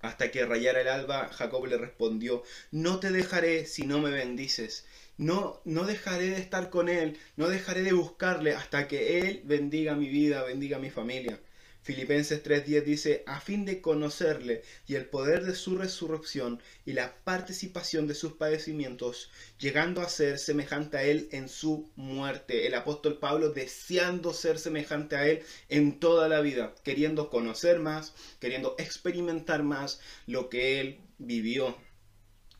hasta 0.00 0.32
que 0.32 0.44
rayara 0.44 0.80
el 0.80 0.88
alba, 0.88 1.28
Jacob 1.28 1.66
le 1.66 1.78
respondió, 1.78 2.42
no 2.72 2.98
te 2.98 3.12
dejaré 3.12 3.64
si 3.64 3.86
no 3.86 4.00
me 4.00 4.10
bendices 4.10 4.87
no, 5.18 5.60
no 5.64 5.84
dejaré 5.84 6.30
de 6.30 6.38
estar 6.38 6.70
con 6.70 6.88
Él, 6.88 7.18
no 7.36 7.48
dejaré 7.48 7.82
de 7.82 7.92
buscarle 7.92 8.54
hasta 8.54 8.88
que 8.88 9.18
Él 9.18 9.42
bendiga 9.44 9.94
mi 9.94 10.08
vida, 10.08 10.44
bendiga 10.44 10.78
mi 10.78 10.90
familia. 10.90 11.40
Filipenses 11.82 12.42
3:10 12.42 12.84
dice, 12.84 13.22
a 13.26 13.40
fin 13.40 13.64
de 13.64 13.80
conocerle 13.80 14.62
y 14.86 14.94
el 14.94 15.06
poder 15.06 15.44
de 15.44 15.54
su 15.54 15.76
resurrección 15.76 16.62
y 16.84 16.92
la 16.92 17.16
participación 17.24 18.06
de 18.06 18.14
sus 18.14 18.34
padecimientos, 18.34 19.30
llegando 19.58 20.02
a 20.02 20.08
ser 20.08 20.38
semejante 20.38 20.98
a 20.98 21.02
él 21.02 21.28
en 21.32 21.48
su 21.48 21.90
muerte. 21.96 22.66
El 22.66 22.74
apóstol 22.74 23.18
Pablo 23.18 23.50
deseando 23.50 24.34
ser 24.34 24.58
semejante 24.58 25.16
a 25.16 25.26
él 25.26 25.42
en 25.68 25.98
toda 25.98 26.28
la 26.28 26.42
vida, 26.42 26.74
queriendo 26.84 27.30
conocer 27.30 27.78
más, 27.78 28.14
queriendo 28.38 28.74
experimentar 28.78 29.62
más 29.62 30.00
lo 30.26 30.50
que 30.50 30.80
él 30.80 31.00
vivió. 31.18 31.76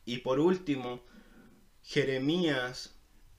Y 0.07 0.19
por 0.19 0.41
último, 0.41 1.03
Jeremías 1.91 2.95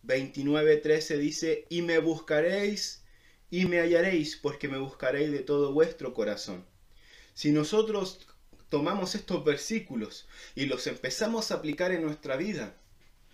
29:13 0.07 1.17
dice, 1.17 1.67
y 1.69 1.83
me 1.83 1.99
buscaréis 1.99 3.03
y 3.51 3.65
me 3.67 3.79
hallaréis 3.79 4.37
porque 4.37 4.67
me 4.67 4.79
buscaréis 4.79 5.31
de 5.31 5.41
todo 5.41 5.71
vuestro 5.71 6.15
corazón. 6.15 6.65
Si 7.35 7.51
nosotros 7.51 8.25
tomamos 8.69 9.13
estos 9.13 9.45
versículos 9.45 10.27
y 10.55 10.65
los 10.65 10.87
empezamos 10.87 11.51
a 11.51 11.55
aplicar 11.57 11.91
en 11.91 12.01
nuestra 12.01 12.37
vida, 12.37 12.75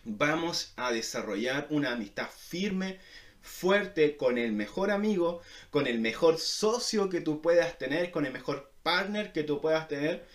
vamos 0.04 0.74
a 0.76 0.92
desarrollar 0.92 1.68
una 1.70 1.94
amistad 1.94 2.28
firme, 2.30 3.00
fuerte 3.42 4.18
con 4.18 4.38
el 4.38 4.52
mejor 4.52 4.92
amigo, 4.92 5.42
con 5.70 5.88
el 5.88 6.00
mejor 6.00 6.40
socio 6.40 7.08
que 7.08 7.22
tú 7.22 7.42
puedas 7.42 7.78
tener, 7.78 8.12
con 8.12 8.26
el 8.26 8.34
mejor 8.34 8.70
partner 8.84 9.32
que 9.32 9.44
tú 9.44 9.62
puedas 9.62 9.88
tener 9.88 10.26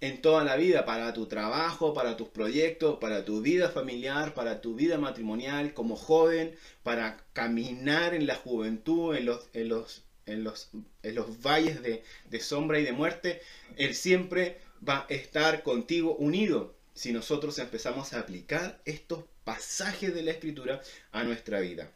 en 0.00 0.20
toda 0.20 0.44
la 0.44 0.56
vida, 0.56 0.84
para 0.84 1.12
tu 1.12 1.26
trabajo, 1.26 1.94
para 1.94 2.16
tus 2.16 2.28
proyectos, 2.28 2.98
para 2.98 3.24
tu 3.24 3.40
vida 3.40 3.70
familiar, 3.70 4.34
para 4.34 4.60
tu 4.60 4.74
vida 4.74 4.98
matrimonial, 4.98 5.72
como 5.72 5.96
joven, 5.96 6.54
para 6.82 7.24
caminar 7.32 8.14
en 8.14 8.26
la 8.26 8.34
juventud, 8.34 9.16
en 9.16 9.26
los, 9.26 9.48
en 9.54 9.68
los, 9.68 10.04
en 10.26 10.44
los, 10.44 10.70
en 11.02 11.14
los 11.14 11.42
valles 11.42 11.82
de, 11.82 12.02
de 12.28 12.40
sombra 12.40 12.78
y 12.78 12.84
de 12.84 12.92
muerte, 12.92 13.40
Él 13.76 13.94
siempre 13.94 14.60
va 14.86 15.06
a 15.08 15.14
estar 15.14 15.62
contigo 15.62 16.14
unido 16.16 16.74
si 16.92 17.12
nosotros 17.12 17.58
empezamos 17.58 18.12
a 18.12 18.20
aplicar 18.20 18.80
estos 18.84 19.24
pasajes 19.44 20.14
de 20.14 20.22
la 20.22 20.32
escritura 20.32 20.82
a 21.12 21.24
nuestra 21.24 21.60
vida. 21.60 21.90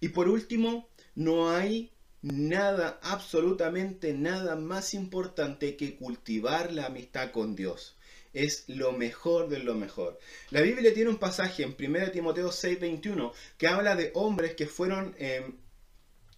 Y 0.00 0.08
por 0.08 0.28
último, 0.28 0.88
no 1.14 1.50
hay 1.50 1.90
nada, 2.22 2.98
absolutamente 3.02 4.12
nada 4.12 4.56
más 4.56 4.94
importante 4.94 5.76
que 5.76 5.96
cultivar 5.96 6.72
la 6.72 6.86
amistad 6.86 7.30
con 7.30 7.54
Dios. 7.56 7.96
Es 8.32 8.64
lo 8.68 8.92
mejor 8.92 9.48
de 9.48 9.58
lo 9.58 9.74
mejor. 9.74 10.18
La 10.50 10.60
Biblia 10.60 10.94
tiene 10.94 11.10
un 11.10 11.18
pasaje 11.18 11.64
en 11.64 11.74
1 11.76 12.12
Timoteo 12.12 12.50
6:21 12.52 13.32
que 13.58 13.66
habla 13.66 13.96
de 13.96 14.12
hombres 14.14 14.54
que 14.54 14.66
fueron 14.66 15.14
em, 15.18 15.56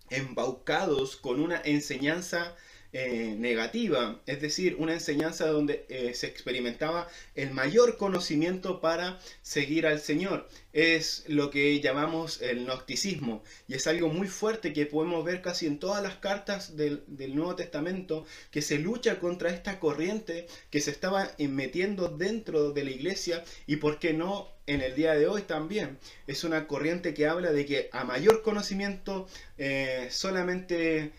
embaucados 0.09 1.17
con 1.17 1.41
una 1.41 1.61
enseñanza 1.65 2.57
eh, 2.95 3.35
negativa, 3.39 4.21
es 4.27 4.43
decir, 4.43 4.77
una 4.79 4.93
enseñanza 4.93 5.47
donde 5.47 5.87
eh, 5.89 6.13
se 6.13 6.27
experimentaba 6.27 7.09
el 7.35 7.51
mayor 7.53 7.97
conocimiento 7.97 8.83
para 8.83 9.19
seguir 9.41 9.87
al 9.87 9.99
Señor. 9.99 10.47
Es 10.75 11.25
lo 11.27 11.49
que 11.51 11.81
llamamos 11.81 12.43
el 12.43 12.67
gnosticismo 12.67 13.43
y 13.67 13.75
es 13.75 13.87
algo 13.87 14.09
muy 14.09 14.29
fuerte 14.29 14.75
que 14.75 14.85
podemos 14.85 15.25
ver 15.25 15.41
casi 15.41 15.67
en 15.67 15.79
todas 15.79 16.03
las 16.03 16.17
cartas 16.17 16.77
del, 16.77 17.03
Nuevo 17.35 17.57
Testamento 17.57 18.27
que 18.51 18.61
se 18.61 18.79
lucha 18.79 19.19
contra 19.19 19.49
esta 19.49 19.81
corriente 19.81 20.47
que 20.69 20.83
se 20.83 20.91
estaba 20.91 21.35
metiendo 21.39 22.09
dentro 22.09 22.73
de 22.73 22.85
la 22.85 22.91
iglesia 22.91 23.43
y 23.67 23.77
por 23.77 23.99
qué 24.01 24.13
no 24.13 24.53
en 24.67 24.83
el 24.83 24.95
día 24.95 25.15
de 25.15 25.29
hoy 25.29 25.43
también. 25.43 25.99
Es 26.27 26.45
una 26.45 26.67
corriente 26.67 27.15
que 27.15 27.27
habla 27.27 27.53
de 27.53 27.65
que 27.65 27.89
a 27.93 28.05
mayor 28.05 28.43
conocimiento 28.43 29.27
eh, 29.57 30.09
solamente 30.11 31.13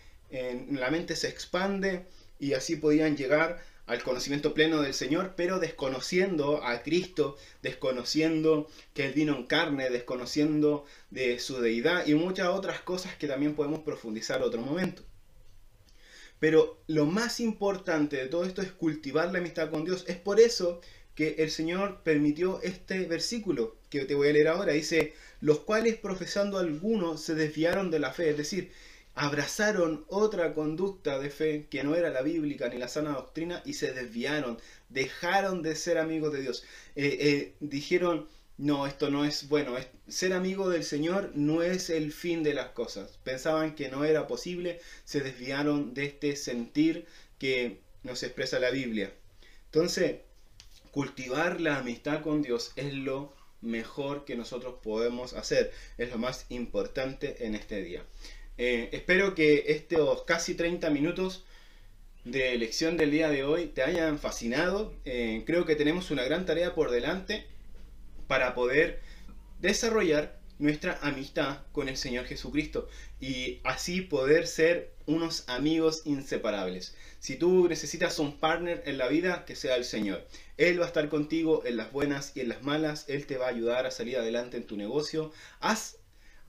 la 0.70 0.90
mente 0.90 1.16
se 1.16 1.28
expande 1.28 2.06
y 2.38 2.54
así 2.54 2.76
podían 2.76 3.16
llegar 3.16 3.62
al 3.86 4.02
conocimiento 4.02 4.54
pleno 4.54 4.80
del 4.80 4.94
Señor, 4.94 5.34
pero 5.36 5.58
desconociendo 5.58 6.64
a 6.64 6.82
Cristo, 6.82 7.36
desconociendo 7.62 8.68
que 8.94 9.06
Él 9.06 9.12
vino 9.12 9.36
en 9.36 9.46
carne, 9.46 9.90
desconociendo 9.90 10.86
de 11.10 11.38
su 11.38 11.60
deidad 11.60 12.06
y 12.06 12.14
muchas 12.14 12.48
otras 12.48 12.80
cosas 12.80 13.14
que 13.16 13.28
también 13.28 13.54
podemos 13.54 13.80
profundizar 13.80 14.42
otro 14.42 14.62
momento. 14.62 15.02
Pero 16.40 16.82
lo 16.86 17.06
más 17.06 17.40
importante 17.40 18.16
de 18.16 18.26
todo 18.26 18.44
esto 18.44 18.62
es 18.62 18.72
cultivar 18.72 19.32
la 19.32 19.38
amistad 19.38 19.70
con 19.70 19.84
Dios. 19.84 20.04
Es 20.08 20.16
por 20.16 20.40
eso 20.40 20.80
que 21.14 21.36
el 21.38 21.50
Señor 21.50 22.02
permitió 22.02 22.60
este 22.62 23.06
versículo 23.06 23.76
que 23.88 24.04
te 24.04 24.14
voy 24.14 24.28
a 24.28 24.32
leer 24.32 24.48
ahora. 24.48 24.72
Dice, 24.72 25.14
los 25.40 25.60
cuales 25.60 25.96
profesando 25.96 26.58
algunos 26.58 27.22
se 27.22 27.34
desviaron 27.34 27.90
de 27.90 28.00
la 28.00 28.12
fe. 28.12 28.30
Es 28.30 28.36
decir, 28.36 28.72
abrazaron 29.14 30.04
otra 30.08 30.54
conducta 30.54 31.18
de 31.18 31.30
fe 31.30 31.66
que 31.70 31.84
no 31.84 31.94
era 31.94 32.10
la 32.10 32.22
bíblica 32.22 32.68
ni 32.68 32.78
la 32.78 32.88
sana 32.88 33.12
doctrina 33.12 33.62
y 33.64 33.74
se 33.74 33.92
desviaron, 33.92 34.58
dejaron 34.88 35.62
de 35.62 35.76
ser 35.76 35.98
amigos 35.98 36.32
de 36.32 36.42
Dios. 36.42 36.64
Eh, 36.96 37.16
eh, 37.20 37.54
dijeron, 37.60 38.28
no, 38.56 38.86
esto 38.86 39.10
no 39.10 39.24
es 39.24 39.48
bueno, 39.48 39.76
ser 40.08 40.32
amigo 40.32 40.68
del 40.68 40.84
Señor 40.84 41.32
no 41.34 41.62
es 41.62 41.90
el 41.90 42.12
fin 42.12 42.42
de 42.42 42.54
las 42.54 42.68
cosas. 42.68 43.18
Pensaban 43.24 43.74
que 43.74 43.88
no 43.88 44.04
era 44.04 44.26
posible, 44.26 44.80
se 45.04 45.20
desviaron 45.20 45.94
de 45.94 46.06
este 46.06 46.36
sentir 46.36 47.06
que 47.38 47.80
nos 48.02 48.22
expresa 48.22 48.58
la 48.58 48.70
Biblia. 48.70 49.12
Entonces, 49.66 50.16
cultivar 50.90 51.60
la 51.60 51.78
amistad 51.78 52.22
con 52.22 52.42
Dios 52.42 52.72
es 52.76 52.94
lo 52.94 53.32
mejor 53.60 54.24
que 54.24 54.36
nosotros 54.36 54.76
podemos 54.82 55.32
hacer, 55.32 55.72
es 55.98 56.10
lo 56.10 56.18
más 56.18 56.46
importante 56.50 57.46
en 57.46 57.54
este 57.54 57.82
día. 57.82 58.04
Eh, 58.56 58.90
espero 58.92 59.34
que 59.34 59.64
estos 59.68 60.22
casi 60.24 60.54
30 60.54 60.90
minutos 60.90 61.44
de 62.24 62.56
lección 62.56 62.96
del 62.96 63.10
día 63.10 63.28
de 63.28 63.44
hoy 63.44 63.66
te 63.66 63.82
hayan 63.82 64.18
fascinado. 64.18 64.94
Eh, 65.04 65.42
creo 65.46 65.66
que 65.66 65.76
tenemos 65.76 66.10
una 66.10 66.24
gran 66.24 66.46
tarea 66.46 66.74
por 66.74 66.90
delante 66.90 67.46
para 68.26 68.54
poder 68.54 69.00
desarrollar 69.60 70.38
nuestra 70.58 70.98
amistad 71.02 71.58
con 71.72 71.88
el 71.88 71.96
Señor 71.96 72.26
Jesucristo 72.26 72.88
y 73.20 73.60
así 73.64 74.00
poder 74.00 74.46
ser 74.46 74.92
unos 75.06 75.48
amigos 75.48 76.02
inseparables. 76.04 76.94
Si 77.18 77.36
tú 77.36 77.68
necesitas 77.68 78.18
un 78.18 78.38
partner 78.38 78.82
en 78.86 78.98
la 78.98 79.08
vida, 79.08 79.44
que 79.44 79.56
sea 79.56 79.76
el 79.76 79.84
Señor. 79.84 80.26
Él 80.56 80.80
va 80.80 80.84
a 80.84 80.88
estar 80.88 81.08
contigo 81.08 81.62
en 81.66 81.76
las 81.76 81.90
buenas 81.92 82.32
y 82.34 82.40
en 82.40 82.48
las 82.48 82.62
malas. 82.62 83.04
Él 83.08 83.26
te 83.26 83.36
va 83.36 83.46
a 83.46 83.50
ayudar 83.50 83.86
a 83.86 83.90
salir 83.90 84.16
adelante 84.16 84.56
en 84.56 84.66
tu 84.66 84.76
negocio. 84.76 85.32
Haz 85.60 85.96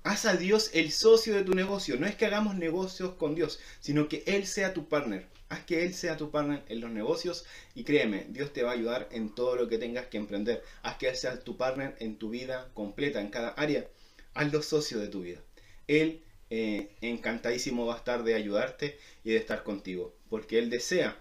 Haz 0.05 0.27
a 0.27 0.37
Dios 0.37 0.69
el 0.75 0.91
socio 0.91 1.33
de 1.33 1.43
tu 1.43 1.55
negocio. 1.55 1.97
No 1.97 2.05
es 2.05 2.15
que 2.15 2.27
hagamos 2.27 2.53
negocios 2.53 3.15
con 3.15 3.33
Dios, 3.33 3.59
sino 3.79 4.07
que 4.07 4.21
Él 4.27 4.45
sea 4.45 4.71
tu 4.71 4.87
partner. 4.87 5.25
Haz 5.49 5.65
que 5.65 5.83
Él 5.83 5.95
sea 5.95 6.15
tu 6.15 6.29
partner 6.29 6.61
en 6.69 6.79
los 6.79 6.91
negocios 6.91 7.43
y 7.73 7.83
créeme, 7.83 8.27
Dios 8.29 8.53
te 8.53 8.61
va 8.61 8.69
a 8.69 8.73
ayudar 8.75 9.09
en 9.11 9.33
todo 9.33 9.55
lo 9.55 9.67
que 9.67 9.79
tengas 9.79 10.05
que 10.05 10.17
emprender. 10.17 10.61
Haz 10.83 10.97
que 10.97 11.07
Él 11.07 11.15
sea 11.15 11.39
tu 11.39 11.57
partner 11.57 11.95
en 11.97 12.19
tu 12.19 12.29
vida 12.29 12.69
completa, 12.75 13.19
en 13.19 13.29
cada 13.29 13.49
área. 13.49 13.87
Hazlo 14.35 14.61
socio 14.61 14.99
de 14.99 15.07
tu 15.07 15.23
vida. 15.23 15.41
Él 15.87 16.21
eh, 16.51 16.91
encantadísimo 17.01 17.87
va 17.87 17.95
a 17.95 17.97
estar 17.97 18.23
de 18.23 18.35
ayudarte 18.35 18.99
y 19.23 19.31
de 19.31 19.37
estar 19.37 19.63
contigo, 19.63 20.13
porque 20.29 20.59
Él 20.59 20.69
desea 20.69 21.19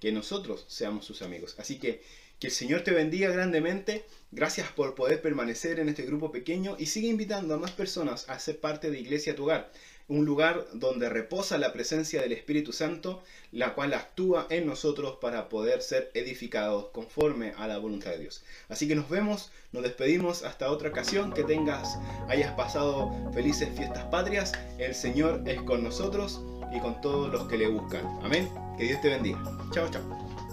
que 0.00 0.12
nosotros 0.12 0.66
seamos 0.68 1.06
sus 1.06 1.22
amigos. 1.22 1.54
Así 1.58 1.78
que 1.78 2.02
que 2.38 2.48
el 2.48 2.52
Señor 2.52 2.82
te 2.82 2.92
bendiga 2.92 3.30
grandemente. 3.30 4.04
Gracias 4.30 4.70
por 4.70 4.94
poder 4.94 5.22
permanecer 5.22 5.80
en 5.80 5.88
este 5.88 6.02
grupo 6.02 6.30
pequeño 6.30 6.76
y 6.78 6.86
sigue 6.86 7.08
invitando 7.08 7.54
a 7.54 7.58
más 7.58 7.72
personas 7.72 8.28
a 8.28 8.38
ser 8.38 8.60
parte 8.60 8.90
de 8.90 9.00
Iglesia 9.00 9.34
Tu 9.34 9.44
Hogar, 9.44 9.72
un 10.06 10.24
lugar 10.24 10.66
donde 10.74 11.08
reposa 11.08 11.58
la 11.58 11.72
presencia 11.72 12.20
del 12.20 12.32
Espíritu 12.32 12.72
Santo, 12.72 13.22
la 13.52 13.74
cual 13.74 13.94
actúa 13.94 14.46
en 14.50 14.66
nosotros 14.66 15.16
para 15.20 15.48
poder 15.48 15.82
ser 15.82 16.10
edificados 16.14 16.90
conforme 16.90 17.52
a 17.56 17.66
la 17.66 17.78
voluntad 17.78 18.10
de 18.10 18.18
Dios. 18.18 18.44
Así 18.68 18.86
que 18.86 18.94
nos 18.94 19.08
vemos, 19.08 19.50
nos 19.72 19.82
despedimos 19.82 20.44
hasta 20.44 20.70
otra 20.70 20.90
ocasión, 20.90 21.32
que 21.32 21.44
tengas, 21.44 21.98
hayas 22.28 22.52
pasado 22.52 23.10
felices 23.32 23.68
fiestas 23.76 24.04
patrias, 24.06 24.52
el 24.78 24.94
Señor 24.94 25.42
es 25.46 25.60
con 25.62 25.82
nosotros 25.82 26.40
y 26.72 26.80
con 26.80 27.00
todos 27.00 27.32
los 27.32 27.48
que 27.48 27.58
le 27.58 27.68
buscan. 27.68 28.04
Amén. 28.22 28.48
Que 28.76 28.84
Dios 28.84 29.00
te 29.00 29.08
bendiga. 29.08 29.42
Chao, 29.72 29.88
chao. 29.90 30.47